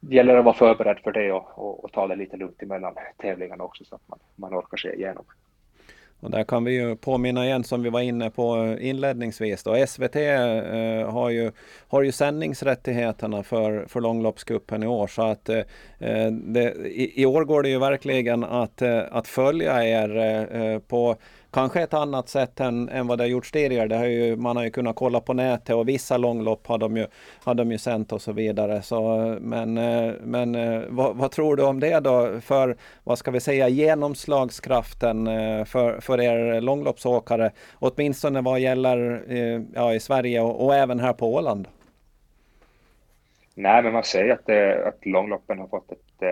det 0.00 0.14
gäller 0.14 0.36
att 0.36 0.44
vara 0.44 0.54
förberedd 0.54 0.98
för 0.98 1.12
det 1.12 1.32
och, 1.32 1.58
och, 1.58 1.84
och 1.84 1.92
ta 1.92 2.06
det 2.06 2.16
lite 2.16 2.36
lugnt 2.36 2.62
emellan 2.62 2.94
tävlingarna 3.16 3.64
också 3.64 3.84
så 3.84 3.94
att 3.94 4.08
man, 4.08 4.18
man 4.36 4.54
orkar 4.54 4.76
sig 4.76 4.94
igenom. 4.94 5.24
Och 6.22 6.30
där 6.30 6.44
kan 6.44 6.64
vi 6.64 6.72
ju 6.72 6.96
påminna 6.96 7.44
igen 7.44 7.64
som 7.64 7.82
vi 7.82 7.90
var 7.90 8.00
inne 8.00 8.30
på 8.30 8.56
eh, 8.56 8.88
inledningsvis. 8.88 9.62
Då. 9.62 9.86
SVT 9.86 10.16
eh, 10.16 11.10
har, 11.10 11.30
ju, 11.30 11.52
har 11.88 12.02
ju 12.02 12.12
sändningsrättigheterna 12.12 13.42
för, 13.42 13.84
för 13.88 14.00
långloppscupen 14.00 14.82
i 14.82 14.86
år. 14.86 15.06
Så 15.06 15.22
att 15.22 15.48
eh, 15.48 15.58
eh, 15.98 16.32
det, 16.32 16.72
i, 16.86 17.22
i, 17.22 17.26
år 17.26 17.44
går 17.44 17.62
det 17.62 17.68
ju 17.68 17.78
verkligen 17.78 18.44
att, 18.44 18.82
eh, 18.82 19.02
att 19.10 19.28
följa 19.28 19.84
er 19.84 20.16
eh, 20.16 20.62
eh 20.62 20.78
på 20.78 21.16
kanske 21.52 21.82
ett 21.82 21.94
annat 21.94 22.28
sätt 22.28 22.60
än, 22.60 22.88
än 22.88 23.06
vad 23.06 23.18
det 23.18 23.24
har 23.24 23.28
gjorts 23.28 23.52
tidigare. 23.52 23.88
Det 23.88 23.96
har 23.96 24.04
ju, 24.04 24.36
man 24.36 24.56
har 24.56 24.64
ju 24.64 24.70
kunnat 24.70 24.96
kolla 24.96 25.20
på 25.20 25.32
nätet 25.32 25.76
och 25.76 25.88
vissa 25.88 26.16
långlopp 26.16 26.66
har 26.66 26.78
de 26.78 26.96
ju, 26.96 27.06
har 27.44 27.54
de 27.54 27.72
ju 27.72 27.78
sänt 27.78 28.12
och 28.12 28.22
så 28.22 28.32
vidare. 28.32 28.82
Så, 28.82 29.16
men 29.40 29.78
eh, 29.78 30.12
men 30.20 30.54
eh, 30.54 30.82
vad, 30.88 31.16
vad, 31.16 31.30
tror 31.30 31.56
du 31.56 31.62
om 31.62 31.80
det 31.80 32.00
då 32.00 32.40
för, 32.40 32.76
vad 33.04 33.18
ska 33.18 33.30
vi 33.30 33.40
säga, 33.40 33.68
genomslagskraften 33.68 35.26
eh, 35.26 35.64
för, 35.64 36.00
för 36.00 36.20
er 36.20 36.60
långloppsåkare? 36.60 37.50
Åtminstone 37.78 38.40
vad 38.40 38.60
gäller 38.60 39.22
ja, 39.74 39.94
i 39.94 40.00
Sverige 40.00 40.40
och, 40.40 40.64
och 40.64 40.74
även 40.74 41.00
här 41.00 41.12
på 41.12 41.34
Åland? 41.34 41.68
Nej, 43.54 43.82
men 43.82 43.92
man 43.92 44.04
säger 44.04 44.32
att, 44.32 44.88
att 44.88 45.06
långloppen 45.06 45.58
har 45.58 45.66
fått 45.66 45.92
ett, 45.92 46.22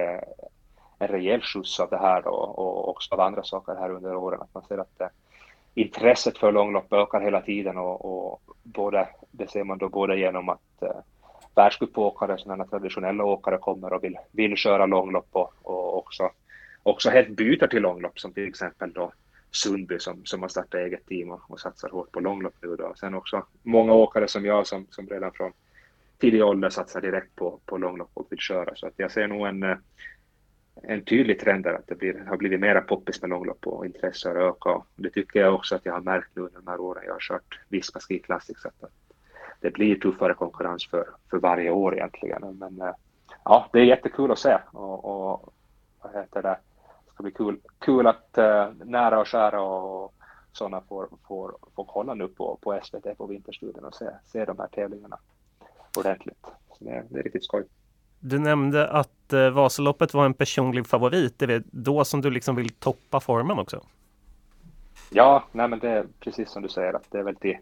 en 1.01 1.09
rejäl 1.09 1.43
skjuts 1.43 1.81
av 1.81 1.91
det 1.91 1.99
här 1.99 2.23
då, 2.23 2.31
och 2.31 2.89
också 2.89 3.15
av 3.15 3.21
andra 3.21 3.43
saker 3.43 3.75
här 3.75 3.91
under 3.91 4.15
åren. 4.15 4.41
Att 4.41 4.55
man 4.55 4.65
ser 4.69 4.79
att 4.79 5.01
eh, 5.01 5.09
intresset 5.75 6.39
för 6.39 6.53
långlopp 6.53 6.93
ökar 6.93 7.21
hela 7.21 7.41
tiden 7.41 7.79
och, 7.79 8.05
och 8.05 8.43
både, 8.63 9.09
det 9.31 9.51
ser 9.51 9.65
man 9.65 9.79
då 9.79 9.89
både 9.89 10.19
genom 10.19 10.49
att 10.49 10.83
eh, 10.83 11.01
världscupåkare, 11.55 12.39
sådana 12.39 12.65
traditionella 12.65 13.25
åkare 13.25 13.59
kommer 13.59 13.93
och 13.93 14.05
vill, 14.05 14.17
vill 14.33 14.57
köra 14.57 14.87
långlopp 14.87 15.29
och, 15.33 15.53
och 15.63 15.99
också, 15.99 16.31
också 16.83 17.11
helt 17.11 17.29
byter 17.29 17.67
till 17.67 17.83
långlopp 17.83 18.21
som 18.21 18.33
till 18.33 18.49
exempel 18.49 18.93
då 18.93 19.13
Sundby 19.51 19.99
som, 19.99 20.25
som 20.25 20.43
har 20.43 20.49
startat 20.49 20.81
eget 20.81 21.07
team 21.07 21.31
och, 21.31 21.41
och 21.51 21.61
satsar 21.61 21.89
hårt 21.89 22.13
på 22.13 22.21
långlopp 22.21 22.55
nu 22.63 22.77
då. 22.77 22.93
Sen 22.97 23.15
också 23.15 23.43
många 23.63 23.93
åkare 23.93 24.29
som 24.29 24.45
jag 24.45 24.67
som, 24.67 24.87
som 24.91 25.09
redan 25.09 25.33
från 25.33 25.53
tidig 26.19 26.45
ålder 26.45 26.71
satsar 26.71 27.01
direkt 27.01 27.37
på, 27.37 27.61
på 27.67 27.79
långlopp 27.79 28.11
och 28.15 28.27
vill 28.31 28.39
köra. 28.39 28.77
Så 28.77 28.87
att 28.87 28.95
jag 28.97 29.11
ser 29.11 29.29
nog 29.29 29.47
en, 29.47 29.63
eh, 29.63 29.77
en 30.83 31.05
tydlig 31.05 31.41
trend 31.41 31.65
där 31.65 31.75
att 31.75 31.87
det 31.87 31.95
blir, 31.95 32.25
har 32.29 32.37
blivit 32.37 32.61
mera 32.61 32.81
poppis 32.81 33.23
med 33.23 33.31
långlopp 33.31 33.67
och 33.67 33.87
intresse 33.87 34.29
har 34.29 34.37
ökat. 34.37 34.83
Det 34.97 35.11
tycker 35.11 35.41
jag 35.41 35.55
också 35.55 35.75
att 35.75 35.85
jag 35.85 35.93
har 35.93 36.01
märkt 36.01 36.29
nu 36.35 36.43
under 36.43 36.61
de 36.61 36.71
här 36.71 36.81
åren 36.81 37.03
jag 37.07 37.13
har 37.13 37.21
kört 37.21 37.61
Visma 37.69 38.01
Ski 38.01 38.19
Classics 38.19 38.67
att 38.67 38.85
det 39.61 39.71
blir 39.71 39.97
tuffare 39.97 40.35
konkurrens 40.35 40.87
för, 40.91 41.07
för 41.31 41.39
varje 41.39 41.71
år 41.71 41.95
egentligen. 41.95 42.59
Men 42.59 42.81
eh, 42.81 42.95
ja, 43.45 43.69
det 43.73 43.79
är 43.79 43.85
jättekul 43.85 44.31
att 44.31 44.39
se 44.39 44.59
och, 44.73 45.05
och 45.05 45.55
vad 46.03 46.15
heter 46.15 46.43
det, 46.43 46.59
Det 47.07 47.13
ska 47.13 47.23
bli 47.23 47.33
kul, 47.33 47.61
kul 47.79 48.07
att 48.07 48.39
uh, 48.39 48.85
nära 48.85 49.21
och 49.21 49.27
kära 49.27 49.63
och 49.63 50.15
sådana 50.53 50.81
får, 50.81 51.09
får, 51.29 51.57
får 51.77 51.85
kolla 51.85 52.15
nu 52.15 52.29
på, 52.29 52.59
på 52.63 52.81
SVT 52.83 53.19
på 53.19 53.27
Vinterstudion 53.27 53.85
och 53.85 53.95
se, 53.95 54.11
se 54.27 54.45
de 54.45 54.59
här 54.59 54.67
tävlingarna 54.67 55.19
ordentligt. 55.99 56.47
Så 56.79 56.85
det, 56.85 57.05
det 57.09 57.19
är 57.19 57.23
riktigt 57.23 57.45
skoj. 57.45 57.65
Du 58.21 58.39
nämnde 58.39 58.89
att 58.89 59.20
Eh, 59.33 59.51
Vasaloppet 59.51 60.15
var 60.15 60.27
en 60.27 60.35
personlig 60.35 60.87
favorit. 60.87 61.43
Är 61.43 61.47
det 61.47 61.63
då 61.71 62.05
som 62.05 62.21
du 62.21 62.31
liksom 62.31 62.57
vill 62.57 62.69
toppa 62.69 63.21
formen 63.21 63.59
också? 63.59 63.81
Ja, 65.11 65.45
nej 65.53 65.69
men 65.69 65.79
det 65.79 65.91
är 65.91 66.07
precis 66.21 66.51
som 66.51 66.63
du 66.63 66.69
säger 66.69 66.95
att 66.95 67.11
det 67.11 67.19
är 67.19 67.23
väl 67.23 67.37
till, 67.37 67.57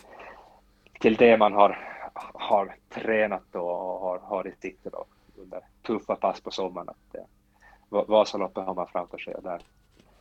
till 1.01 1.17
det 1.17 1.37
man 1.37 1.53
har, 1.53 1.79
har 2.35 2.77
tränat 2.89 3.55
och 3.55 4.01
har, 4.01 4.19
har 4.19 4.47
i 4.47 4.53
sikte 4.61 4.91
då 4.91 5.05
under 5.37 5.61
tuffa 5.87 6.15
pass 6.15 6.41
på 6.41 6.51
sommaren. 6.51 6.89
Att, 6.89 7.15
eh, 7.15 8.05
Vasaloppet 8.09 8.65
har 8.65 8.75
man 8.75 8.87
framför 8.87 9.19
sig 9.19 9.35
och 9.35 9.43
där, 9.43 9.63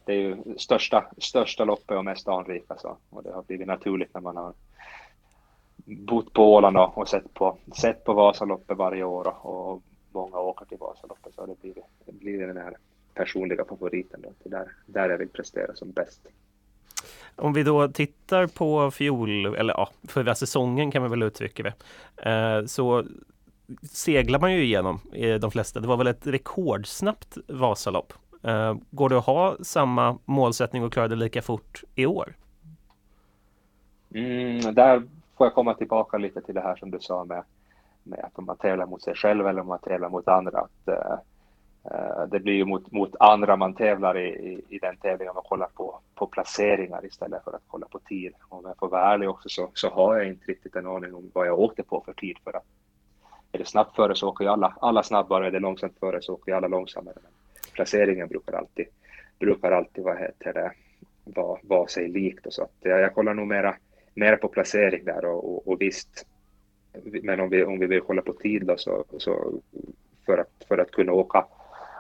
det 0.06 0.14
är 0.14 0.18
ju 0.18 0.58
största, 0.58 1.06
största 1.18 1.64
loppet 1.64 1.98
och 1.98 2.06
mest 2.06 2.28
anrika 2.28 2.76
så, 2.78 2.98
och 3.10 3.24
det 3.24 3.34
har 3.34 3.44
blivit 3.44 3.68
naturligt 3.68 4.14
när 4.14 4.22
man 4.22 4.38
har 4.38 4.54
bott 5.86 6.34
på 6.34 6.54
Åland 6.54 6.78
och, 6.78 6.98
och 6.98 7.08
sett, 7.08 7.34
på, 7.34 7.58
sett 7.76 8.04
på 8.04 8.14
Vasaloppet 8.14 8.78
varje 8.78 9.04
år 9.04 9.28
och, 9.28 9.72
och 9.74 9.82
många 10.18 10.40
åker 10.40 10.66
till 10.66 10.78
Vasaloppet 10.78 11.34
så 11.36 11.46
det 11.46 11.62
blivit, 11.62 11.84
det 12.06 12.12
blivit 12.12 12.48
den 12.48 12.58
här 12.58 12.78
personliga 13.14 13.66
favoriten. 13.66 14.22
Då. 14.24 14.34
Det 14.44 14.50
där, 14.50 14.72
där 14.86 15.10
jag 15.10 15.18
vill 15.18 15.30
prestera 15.30 15.76
som 15.76 15.92
bäst. 15.92 16.28
Om 17.36 17.54
vi 17.54 17.64
då 17.64 17.88
tittar 17.88 18.48
på 18.48 18.92
fjol, 18.92 19.56
eller 19.56 19.74
ja, 19.74 19.90
förra 20.08 20.36
säsongen 20.36 20.92
kan 20.92 21.02
man 21.02 21.12
väl 21.12 21.24
uttrycka 21.24 21.64
det, 21.64 21.74
eh, 22.30 22.66
så 22.66 23.04
seglar 23.92 24.40
man 24.40 24.54
ju 24.54 24.64
igenom 24.64 25.00
de 25.42 25.52
flesta. 25.52 25.80
Det 25.80 25.88
var 25.88 25.98
väl 25.98 26.08
ett 26.08 26.28
rekordsnabbt 26.28 27.38
Vasalopp. 27.48 28.14
Eh, 28.44 28.76
går 28.92 29.10
det 29.10 29.18
att 29.18 29.26
ha 29.26 29.58
samma 29.62 30.18
målsättning 30.26 30.84
och 30.84 30.94
klara 30.94 31.08
det 31.08 31.16
lika 31.16 31.42
fort 31.42 31.84
i 31.96 32.06
år? 32.06 32.34
Mm, 34.14 34.74
där 34.74 35.04
får 35.38 35.48
jag 35.48 35.54
komma 35.54 35.74
tillbaka 35.74 36.18
lite 36.18 36.42
till 36.42 36.56
det 36.56 36.62
här 36.62 36.76
som 36.76 36.92
du 36.92 37.00
sa 37.00 37.26
med, 37.26 37.44
med 38.10 38.20
att 38.24 38.40
om 38.40 38.46
man 38.46 38.58
tävlar 38.58 38.86
mot 38.86 39.04
sig 39.04 39.16
själv 39.16 39.48
eller 39.48 39.62
om 39.62 39.68
man 39.68 39.80
tävlar 39.80 40.10
mot 40.10 40.28
andra. 40.28 40.60
Att, 40.60 40.88
uh, 40.88 41.18
det 42.28 42.40
blir 42.40 42.54
ju 42.54 42.66
mot, 42.66 42.92
mot 42.92 43.16
andra 43.20 43.56
man 43.56 43.74
tävlar 43.74 44.18
i, 44.18 44.28
i, 44.28 44.62
i 44.70 44.80
den 44.80 44.98
tävlingen. 44.98 45.34
Man 45.34 45.44
kollar 45.44 45.68
på, 45.68 46.00
på 46.16 46.28
placeringar 46.28 47.06
istället 47.06 47.44
för 47.44 47.52
att 47.52 47.62
kolla 47.68 47.88
på 47.88 48.00
tid. 48.00 48.34
Om 48.50 48.66
jag 48.66 48.78
får 48.78 48.90
vara 48.90 49.14
ärlig 49.14 49.30
också 49.30 49.50
så, 49.50 49.70
så 49.74 49.90
har 49.90 50.16
jag 50.16 50.28
inte 50.28 50.52
riktigt 50.52 50.76
en 50.76 50.88
aning 50.88 51.16
om 51.16 51.32
vad 51.34 51.48
jag 51.48 51.60
åkte 51.60 51.84
på 51.84 52.02
för 52.06 52.14
tid. 52.14 52.38
För 52.44 52.58
att 52.58 52.66
är 53.52 53.60
det 53.60 53.66
snabbt 53.66 53.96
före 53.96 54.16
så 54.16 54.30
åker 54.30 54.46
ju 54.46 54.52
alla, 54.52 54.74
alla 54.82 55.04
snabbare, 55.04 55.48
är 55.48 55.52
det 55.52 55.60
långsamt 55.60 56.00
före 56.00 56.22
så 56.22 56.34
åker 56.34 56.52
ju 56.52 56.58
alla 56.58 56.68
långsammare. 56.68 57.16
Men 57.24 57.32
placeringen 57.74 58.28
brukar 58.28 58.54
alltid, 58.54 58.86
brukar 59.40 59.72
alltid 59.72 60.04
vad 60.04 60.20
heter 60.20 60.54
det, 60.54 60.72
vara, 61.24 61.60
vara 61.64 61.88
sig 61.88 62.08
likt. 62.08 62.46
Och 62.46 62.54
så 62.54 62.64
att 62.64 62.76
jag, 62.80 63.00
jag 63.00 63.14
kollar 63.14 63.34
nog 63.34 63.48
mera 63.48 63.76
mera 64.18 64.38
på 64.38 64.48
placering 64.48 65.06
där 65.06 65.26
och, 65.26 65.56
och, 65.56 65.68
och 65.68 65.82
visst, 65.82 66.26
men 67.04 67.40
om 67.40 67.50
vi, 67.50 67.64
om 67.64 67.80
vi 67.80 67.88
vill 67.88 68.02
kolla 68.02 68.22
på 68.22 68.34
tid 68.34 68.66
då 68.66 68.78
så, 68.78 69.06
så 69.18 69.62
för, 70.26 70.38
att, 70.38 70.66
för 70.68 70.78
att 70.78 70.92
kunna 70.92 71.12
åka, 71.12 71.46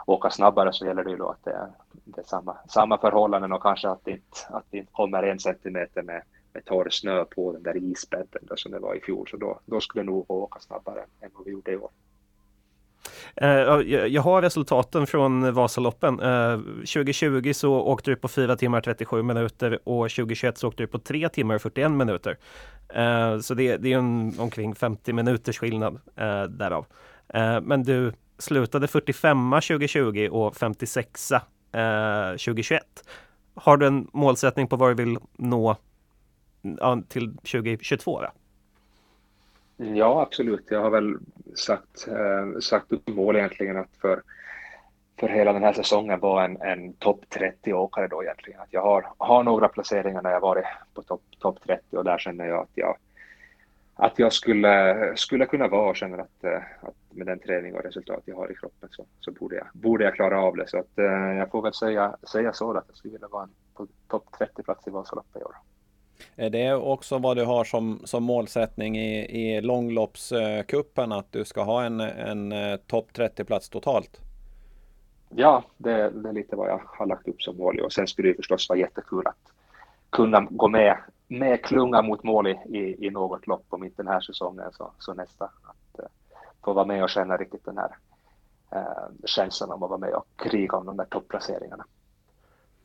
åka 0.05 0.29
snabbare 0.29 0.73
så 0.73 0.85
gäller 0.85 1.03
det 1.03 1.09
ju 1.09 1.17
då 1.17 1.29
att 1.29 1.43
det 1.43 1.51
är, 1.51 1.67
det 2.05 2.21
är 2.21 2.25
samma, 2.25 2.57
samma 2.69 2.97
förhållanden 2.97 3.51
och 3.51 3.61
kanske 3.61 3.89
att 3.89 4.05
det 4.05 4.11
inte, 4.11 4.37
att 4.49 4.65
det 4.69 4.77
inte 4.77 4.91
kommer 4.91 5.23
en 5.23 5.39
centimeter 5.39 6.01
med, 6.01 6.21
med 6.53 6.65
torr 6.65 6.89
snö 6.89 7.25
på 7.25 7.51
den 7.51 7.63
där 7.63 7.77
isbädden 7.77 8.41
då, 8.41 8.55
som 8.55 8.71
det 8.71 8.79
var 8.79 8.95
i 8.95 9.01
fjol. 9.01 9.27
Så 9.27 9.37
då, 9.37 9.59
då 9.65 9.81
skulle 9.81 10.03
det 10.03 10.11
nog 10.11 10.31
åka 10.31 10.59
snabbare 10.59 11.05
än 11.21 11.29
vad 11.33 11.45
vi 11.45 11.51
gjorde 11.51 11.71
i 11.71 11.77
år. 11.77 11.89
Eh, 13.41 13.49
jag 14.07 14.21
har 14.21 14.41
resultaten 14.41 15.07
från 15.07 15.53
Vasaloppen. 15.53 16.19
Eh, 16.19 16.59
2020 16.59 17.53
så 17.53 17.73
åkte 17.73 18.11
du 18.11 18.15
på 18.15 18.27
4 18.27 18.55
timmar 18.55 18.81
37 18.81 19.23
minuter 19.23 19.79
och 19.83 20.09
2021 20.09 20.57
så 20.57 20.67
åkte 20.67 20.83
du 20.83 20.87
på 20.87 20.99
3 20.99 21.29
timmar 21.29 21.57
41 21.57 21.91
minuter. 21.91 22.37
Eh, 22.89 23.39
så 23.39 23.53
det, 23.53 23.77
det 23.77 23.93
är 23.93 23.97
en 23.97 24.33
omkring 24.39 24.75
50 24.75 25.13
minuters 25.13 25.59
skillnad 25.59 25.99
därav. 26.49 26.85
Men 27.61 27.83
du 27.83 28.13
slutade 28.39 28.87
45 28.87 29.51
2020 29.51 30.29
och 30.31 30.55
56 30.55 31.31
2021. 31.71 32.83
Har 33.55 33.77
du 33.77 33.87
en 33.87 34.07
målsättning 34.13 34.67
på 34.67 34.75
vad 34.75 34.89
du 34.89 35.03
vill 35.03 35.17
nå 35.37 35.75
till 37.09 37.37
2022? 37.37 38.21
Då? 38.21 38.27
Ja, 39.77 40.21
absolut. 40.21 40.65
Jag 40.69 40.81
har 40.81 40.89
väl 40.89 41.17
sagt, 41.55 42.07
eh, 42.07 42.59
sagt 42.59 42.91
upp 42.91 43.07
mål 43.07 43.35
egentligen 43.35 43.77
att 43.77 43.97
för, 44.01 44.21
för 45.19 45.27
hela 45.27 45.53
den 45.53 45.63
här 45.63 45.73
säsongen 45.73 46.19
vara 46.19 46.45
en, 46.45 46.61
en 46.61 46.93
topp 46.93 47.25
30-åkare 47.29 48.07
då 48.07 48.23
egentligen. 48.23 48.61
Att 48.61 48.73
jag 48.73 48.81
har, 48.81 49.07
har 49.17 49.43
några 49.43 49.67
placeringar 49.67 50.21
när 50.21 50.31
jag 50.31 50.39
varit 50.39 50.65
på 50.93 51.01
topp 51.01 51.21
top 51.39 51.63
30 51.63 51.97
och 51.97 52.03
där 52.03 52.17
känner 52.17 52.45
jag 52.45 52.59
att 52.59 52.71
jag, 52.73 52.97
att 53.95 54.19
jag 54.19 54.33
skulle, 54.33 55.13
skulle 55.15 55.45
kunna 55.45 55.67
vara 55.67 55.89
och 55.89 55.95
känner 55.95 56.17
att, 56.17 56.43
eh, 56.43 56.61
att 56.81 56.95
med 57.09 57.27
den 57.27 57.39
träning 57.39 57.75
och 57.75 57.83
resultat 57.83 58.21
jag 58.25 58.35
har 58.35 58.51
i 58.51 58.55
kroppen 58.55 58.89
så, 58.91 59.05
så 59.19 59.31
borde, 59.31 59.55
jag, 59.55 59.67
borde 59.73 60.03
jag 60.03 60.15
klara 60.15 60.41
av 60.41 60.55
det. 60.55 60.67
Så 60.67 60.79
att, 60.79 60.99
eh, 60.99 61.37
jag 61.37 61.51
får 61.51 61.61
väl 61.61 61.73
säga, 61.73 62.15
säga 62.31 62.53
så 62.53 62.77
att 62.77 62.85
jag 62.87 62.97
skulle 62.97 63.11
vilja 63.11 63.27
vara 63.27 63.43
en, 63.43 63.53
på 63.73 63.87
topp 64.07 64.25
30-plats 64.39 64.87
i 64.87 64.89
Vasaloppet 64.89 65.41
i 65.41 65.45
år. 65.45 65.55
Är 66.35 66.49
det 66.49 66.73
också 66.73 67.17
vad 67.17 67.37
du 67.37 67.45
har 67.45 67.63
som, 67.63 68.01
som 68.03 68.23
målsättning 68.23 68.97
i, 68.97 69.25
i 69.25 69.61
långloppskuppen 69.61 71.11
att 71.11 71.31
du 71.31 71.45
ska 71.45 71.63
ha 71.63 71.83
en, 71.83 71.99
en 71.99 72.51
eh, 72.51 72.77
topp 72.77 73.07
30-plats 73.13 73.69
totalt? 73.69 74.21
Ja, 75.29 75.63
det, 75.77 76.09
det, 76.09 76.29
är 76.29 76.33
lite 76.33 76.55
vad 76.55 76.69
jag 76.69 76.81
har 76.85 77.05
lagt 77.05 77.27
upp 77.27 77.41
som 77.41 77.57
mål 77.57 77.79
och 77.79 77.93
sen 77.93 78.07
skulle 78.07 78.29
det 78.29 78.35
förstås 78.35 78.69
vara 78.69 78.79
jättekul 78.79 79.27
att 79.27 79.53
kunna 80.09 80.47
gå 80.49 80.67
med, 80.67 80.97
med 81.27 81.63
klunga 81.63 82.01
mot 82.01 82.23
mål 82.23 82.47
i, 82.47 82.51
i, 82.51 83.07
i 83.07 83.09
något 83.09 83.47
lopp, 83.47 83.65
om 83.69 83.83
inte 83.83 84.03
den 84.03 84.11
här 84.11 84.21
säsongen 84.21 84.71
så, 84.71 84.91
så 84.99 85.13
nästa. 85.13 85.45
Att 85.45 85.99
uh, 85.99 86.05
få 86.63 86.73
vara 86.73 86.85
med 86.85 87.03
och 87.03 87.09
känna 87.09 87.37
riktigt 87.37 87.65
den 87.65 87.77
här 87.77 87.95
uh, 88.75 89.25
känslan 89.25 89.71
om 89.71 89.83
att 89.83 89.89
vara 89.89 89.99
med 89.99 90.13
och 90.13 90.27
kriga 90.35 90.77
om 90.77 90.85
de 90.85 90.97
där 90.97 91.05
topplaceringarna. 91.05 91.85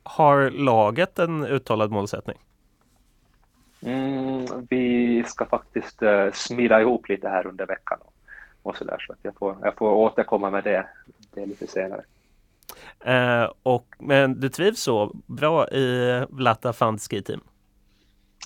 Har 0.03 0.49
laget 0.49 1.19
en 1.19 1.45
uttalad 1.45 1.91
målsättning? 1.91 2.37
Mm, 3.85 4.65
vi 4.69 5.23
ska 5.27 5.45
faktiskt 5.45 6.03
uh, 6.03 6.31
smida 6.31 6.81
ihop 6.81 7.09
lite 7.09 7.29
här 7.29 7.47
under 7.47 7.65
veckan 7.65 7.99
och, 8.01 8.13
och 8.63 8.77
så 8.77 8.83
där 8.83 8.97
så 8.99 9.13
att 9.13 9.19
jag 9.21 9.35
får, 9.35 9.57
jag 9.61 9.77
får 9.77 9.91
återkomma 9.91 10.49
med 10.49 10.63
det, 10.63 10.87
det 11.33 11.45
lite 11.45 11.67
senare. 11.67 12.03
Eh, 12.99 13.51
och, 13.63 13.95
men 13.99 14.39
du 14.39 14.49
trivs 14.49 14.79
så 14.79 15.11
bra 15.25 15.67
i 15.67 16.25
Vlata 16.29 16.73
Fandski 16.73 17.21
team? 17.21 17.41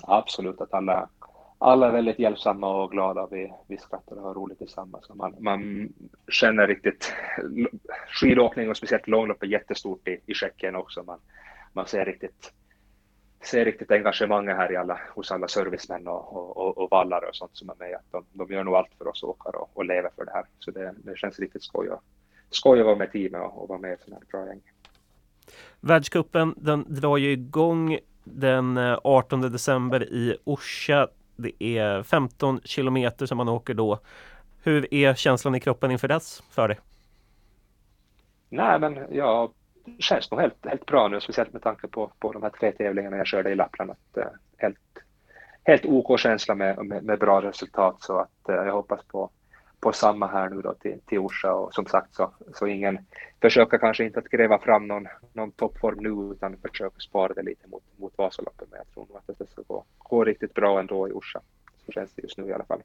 Absolut, 0.03 0.61
att 0.61 0.73
alla, 0.73 1.09
alla 1.57 1.87
är 1.87 1.91
väldigt 1.91 2.19
hjälpsamma 2.19 2.83
och 2.83 2.91
glada. 2.91 3.27
Vi, 3.31 3.53
vi 3.67 3.77
skrattar 3.77 4.15
och 4.15 4.21
har 4.21 4.33
roligt 4.33 4.57
tillsammans. 4.57 5.09
Man, 5.13 5.35
man 5.39 5.89
känner 6.27 6.67
riktigt 6.67 7.13
skidåkning 8.07 8.69
och 8.69 8.77
speciellt 8.77 9.07
långlopp 9.07 9.43
är 9.43 9.47
jättestort 9.47 10.07
i, 10.07 10.19
i 10.25 10.33
Tjeckien 10.33 10.75
också. 10.75 11.03
Man, 11.03 11.19
man 11.73 11.87
ser 11.87 12.05
riktigt 12.05 12.53
ser 13.47 13.65
riktigt 13.65 13.91
engagemanget 13.91 14.57
här 14.57 14.71
i 14.71 14.75
alla, 14.75 14.99
hos 15.15 15.31
alla 15.31 15.47
servicemän 15.47 16.07
och, 16.07 16.57
och, 16.57 16.77
och 16.77 16.89
vallare 16.91 17.25
och 17.25 17.35
sånt 17.35 17.57
som 17.57 17.69
är 17.69 17.75
med. 17.75 17.95
Att 17.95 18.11
de, 18.11 18.25
de 18.31 18.53
gör 18.53 18.63
nog 18.63 18.75
allt 18.75 18.93
för 18.97 19.07
oss 19.07 19.23
åkare 19.23 19.57
och, 19.57 19.69
och 19.73 19.85
lever 19.85 20.09
för 20.15 20.25
det 20.25 20.31
här. 20.31 20.45
Så 20.59 20.71
det, 20.71 20.95
det 20.97 21.17
känns 21.17 21.39
riktigt 21.39 21.63
skoj, 21.63 21.89
och, 21.89 22.03
skoj 22.49 22.79
att 22.79 22.85
vara 22.85 22.95
med 22.95 23.11
teamet 23.11 23.41
och, 23.41 23.61
och 23.61 23.69
vara 23.69 23.79
med 23.79 23.89
i 23.89 23.93
ett 23.93 24.01
sånt 24.01 24.17
här 24.17 24.39
bra 24.39 24.47
gäng. 24.47 24.61
Världscupen 25.79 26.53
den 26.57 26.85
drar 26.87 27.17
ju 27.17 27.31
igång 27.31 27.99
den 28.23 28.77
18 29.03 29.43
eh, 29.43 29.49
december 29.49 30.03
i 30.03 30.37
Orsa. 30.43 31.07
Det 31.35 31.63
är 31.63 32.03
15 32.03 32.61
kilometer 32.63 33.25
som 33.25 33.37
man 33.37 33.49
åker 33.49 33.73
då. 33.73 33.99
Hur 34.63 34.93
är 34.93 35.13
känslan 35.13 35.55
i 35.55 35.59
kroppen 35.59 35.91
inför 35.91 36.07
dess 36.07 36.43
för 36.49 36.67
dig? 36.67 36.79
Nej, 38.49 38.79
men 38.79 38.99
jag 39.11 39.51
känns 39.99 40.31
nog 40.31 40.41
helt, 40.41 40.65
helt 40.65 40.85
bra 40.85 41.07
nu, 41.07 41.21
speciellt 41.21 41.53
med 41.53 41.61
tanke 41.61 41.87
på, 41.87 42.11
på 42.19 42.31
de 42.31 42.43
här 42.43 42.49
tre 42.49 42.71
tävlingarna 42.71 43.17
jag 43.17 43.27
körde 43.27 43.49
i 43.49 43.55
Lappland. 43.55 43.91
Att, 43.91 44.17
eh, 44.17 44.27
helt, 44.57 44.79
helt 45.63 45.85
OK 45.85 46.19
känsla 46.19 46.55
med, 46.55 46.85
med, 46.85 47.03
med, 47.03 47.19
bra 47.19 47.41
resultat 47.41 47.95
så 47.99 48.19
att 48.19 48.49
eh, 48.49 48.55
jag 48.55 48.73
hoppas 48.73 49.03
på, 49.03 49.29
på 49.79 49.91
samma 49.91 50.27
här 50.27 50.49
nu 50.49 50.61
då 50.61 50.73
till, 50.73 50.99
till 51.05 51.19
Orsa 51.19 51.53
och 51.53 51.73
som 51.73 51.85
sagt 51.85 52.15
så, 52.15 52.31
så 52.53 52.67
ingen 52.67 52.99
försöker 53.41 53.77
kanske 53.77 54.05
inte 54.05 54.19
att 54.19 54.29
gräva 54.29 54.59
fram 54.59 54.87
någon, 54.87 55.07
någon 55.33 55.51
toppform 55.51 55.97
nu 55.99 56.33
utan 56.33 56.57
försöker 56.57 56.99
spara 56.99 57.33
det 57.33 57.41
lite 57.43 57.67
mot, 57.67 57.83
mot 57.97 58.17
Vasaloppet 58.17 58.67
men 58.71 58.77
jag 58.77 58.93
tror 58.93 59.05
nog 59.07 59.17
att 59.17 59.39
det 59.39 59.49
ska 59.49 59.61
gå, 59.67 59.85
gå 59.97 60.23
riktigt 60.23 60.53
bra 60.53 60.79
ändå 60.79 61.09
i 61.09 61.11
Orsa. 61.11 61.41
Så 61.85 61.91
känns 61.91 62.13
det 62.13 62.21
just 62.21 62.37
nu 62.37 62.47
i 62.47 62.53
alla 62.53 62.65
fall. 62.65 62.81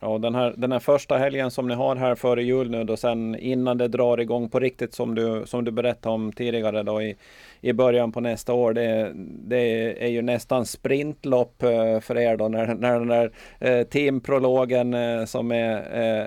Ja, 0.00 0.18
den 0.18 0.34
här, 0.34 0.54
den 0.56 0.72
här 0.72 0.78
första 0.78 1.18
helgen 1.18 1.50
som 1.50 1.68
ni 1.68 1.74
har 1.74 1.96
här 1.96 2.14
före 2.14 2.42
jul 2.42 2.70
nu 2.70 2.84
då 2.84 2.96
sen 2.96 3.36
innan 3.38 3.78
det 3.78 3.88
drar 3.88 4.20
igång 4.20 4.48
på 4.48 4.60
riktigt 4.60 4.94
som 4.94 5.14
du, 5.14 5.42
som 5.46 5.64
du 5.64 5.70
berättade 5.70 6.14
om 6.14 6.32
tidigare 6.32 6.82
då 6.82 7.02
i, 7.02 7.16
i 7.60 7.72
början 7.72 8.12
på 8.12 8.20
nästa 8.20 8.52
år. 8.52 8.72
Det, 8.74 9.12
det 9.14 10.04
är 10.04 10.08
ju 10.08 10.22
nästan 10.22 10.66
sprintlopp 10.66 11.62
eh, 11.62 12.00
för 12.00 12.18
er 12.18 12.36
då 12.36 12.48
när, 12.48 12.74
när 12.74 12.98
den 12.98 13.08
där 13.08 13.32
eh, 13.60 13.86
teamprologen 13.86 14.94
eh, 14.94 15.24
som 15.24 15.52
är, 15.52 15.82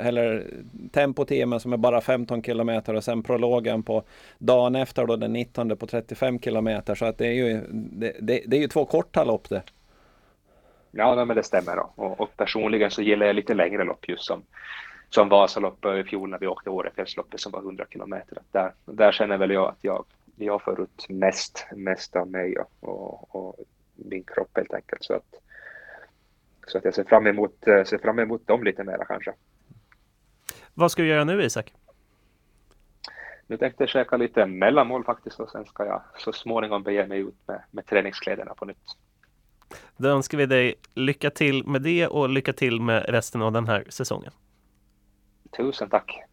eller 0.08 0.44
tempoteamen 0.92 1.60
som 1.60 1.74
är 1.74 1.78
bara 1.78 2.02
15 2.02 2.44
kilometer 2.44 2.94
och 2.94 3.04
sen 3.04 3.24
prologen 3.24 3.84
på 3.84 4.04
dagen 4.38 4.76
efter 4.76 5.06
då 5.06 5.16
den 5.16 5.34
19 5.34 5.78
på 5.78 5.88
35 5.88 6.40
kilometer. 6.40 6.96
Så 6.96 7.06
att 7.06 7.18
det 7.18 7.28
är 7.28 7.34
ju, 7.34 7.62
det, 7.72 8.16
det, 8.20 8.42
det 8.48 8.58
är 8.58 8.62
ju 8.62 8.68
två 8.68 8.86
korta 8.86 9.24
lopp 9.24 9.50
det. 9.50 9.62
Ja, 10.98 11.26
men 11.26 11.36
det 11.36 11.44
stämmer. 11.44 11.76
Då. 11.76 11.94
Och, 11.96 12.20
och, 12.20 12.38
personligen 12.38 12.92
så 12.92 13.02
gillar 13.02 13.26
jag 13.26 13.36
lite 13.36 13.54
längre 13.54 13.84
lopp 13.84 14.10
just 14.10 14.26
som, 14.26 14.44
som 15.10 15.30
Vasaloppet 15.30 16.06
i 16.06 16.10
fjol 16.10 16.30
när 16.30 16.40
vi 16.40 16.48
åkte 16.48 16.70
Årefjällsloppet 16.70 17.40
som 17.40 17.52
var 17.52 17.60
100 17.60 17.86
kilometer. 17.90 18.38
Där, 18.52 18.74
där 18.86 19.12
känner 19.12 19.38
väl 19.38 19.52
jag 19.52 19.70
att 19.70 19.78
jag, 19.82 20.06
jag 20.36 20.62
får 20.62 20.82
ut 20.82 21.10
mest, 21.10 21.68
mest 21.76 22.16
av 22.16 22.28
mig 22.28 22.58
och, 22.58 22.70
och, 22.80 23.36
och 23.36 23.56
min 23.96 24.24
kropp 24.24 24.50
helt 24.58 24.74
enkelt. 24.74 25.04
Så 25.04 25.14
att, 25.14 25.36
så 26.68 26.78
att 26.78 26.86
jag 26.86 26.94
ser 26.94 27.04
fram, 27.04 27.28
emot, 27.28 27.56
ser 27.64 27.98
fram 27.98 28.20
emot 28.20 28.48
dem 28.48 28.64
lite 28.64 28.84
mera 28.84 29.06
kanske. 29.06 29.34
Vad 30.74 30.92
ska 30.92 31.02
du 31.02 31.08
göra 31.08 31.24
nu 31.24 31.44
Isak? 31.44 31.74
Nu 33.48 33.58
tänkte 33.58 33.84
jag 33.84 33.90
käka 33.90 34.18
lite 34.18 34.46
mellanmål 34.46 35.04
faktiskt 35.04 35.40
och 35.40 35.50
sen 35.50 35.66
ska 35.66 35.86
jag 35.86 36.02
så 36.18 36.34
småningom 36.34 36.84
bege 36.84 37.08
mig 37.08 37.20
ut 37.20 37.48
med, 37.48 37.64
med 37.72 37.86
träningskläderna 37.86 38.54
på 38.54 38.66
nytt. 38.66 38.98
Då 39.98 40.10
önskar 40.10 40.38
vi 40.38 40.46
dig 40.46 40.76
lycka 40.94 41.30
till 41.30 41.68
med 41.68 41.82
det 41.82 42.08
och 42.08 42.30
lycka 42.30 42.54
till 42.54 42.82
med 42.82 43.06
resten 43.10 43.42
av 43.42 43.52
den 43.52 43.68
här 43.68 43.86
säsongen. 43.90 44.32
Tusen 45.58 45.90
tack! 45.90 46.26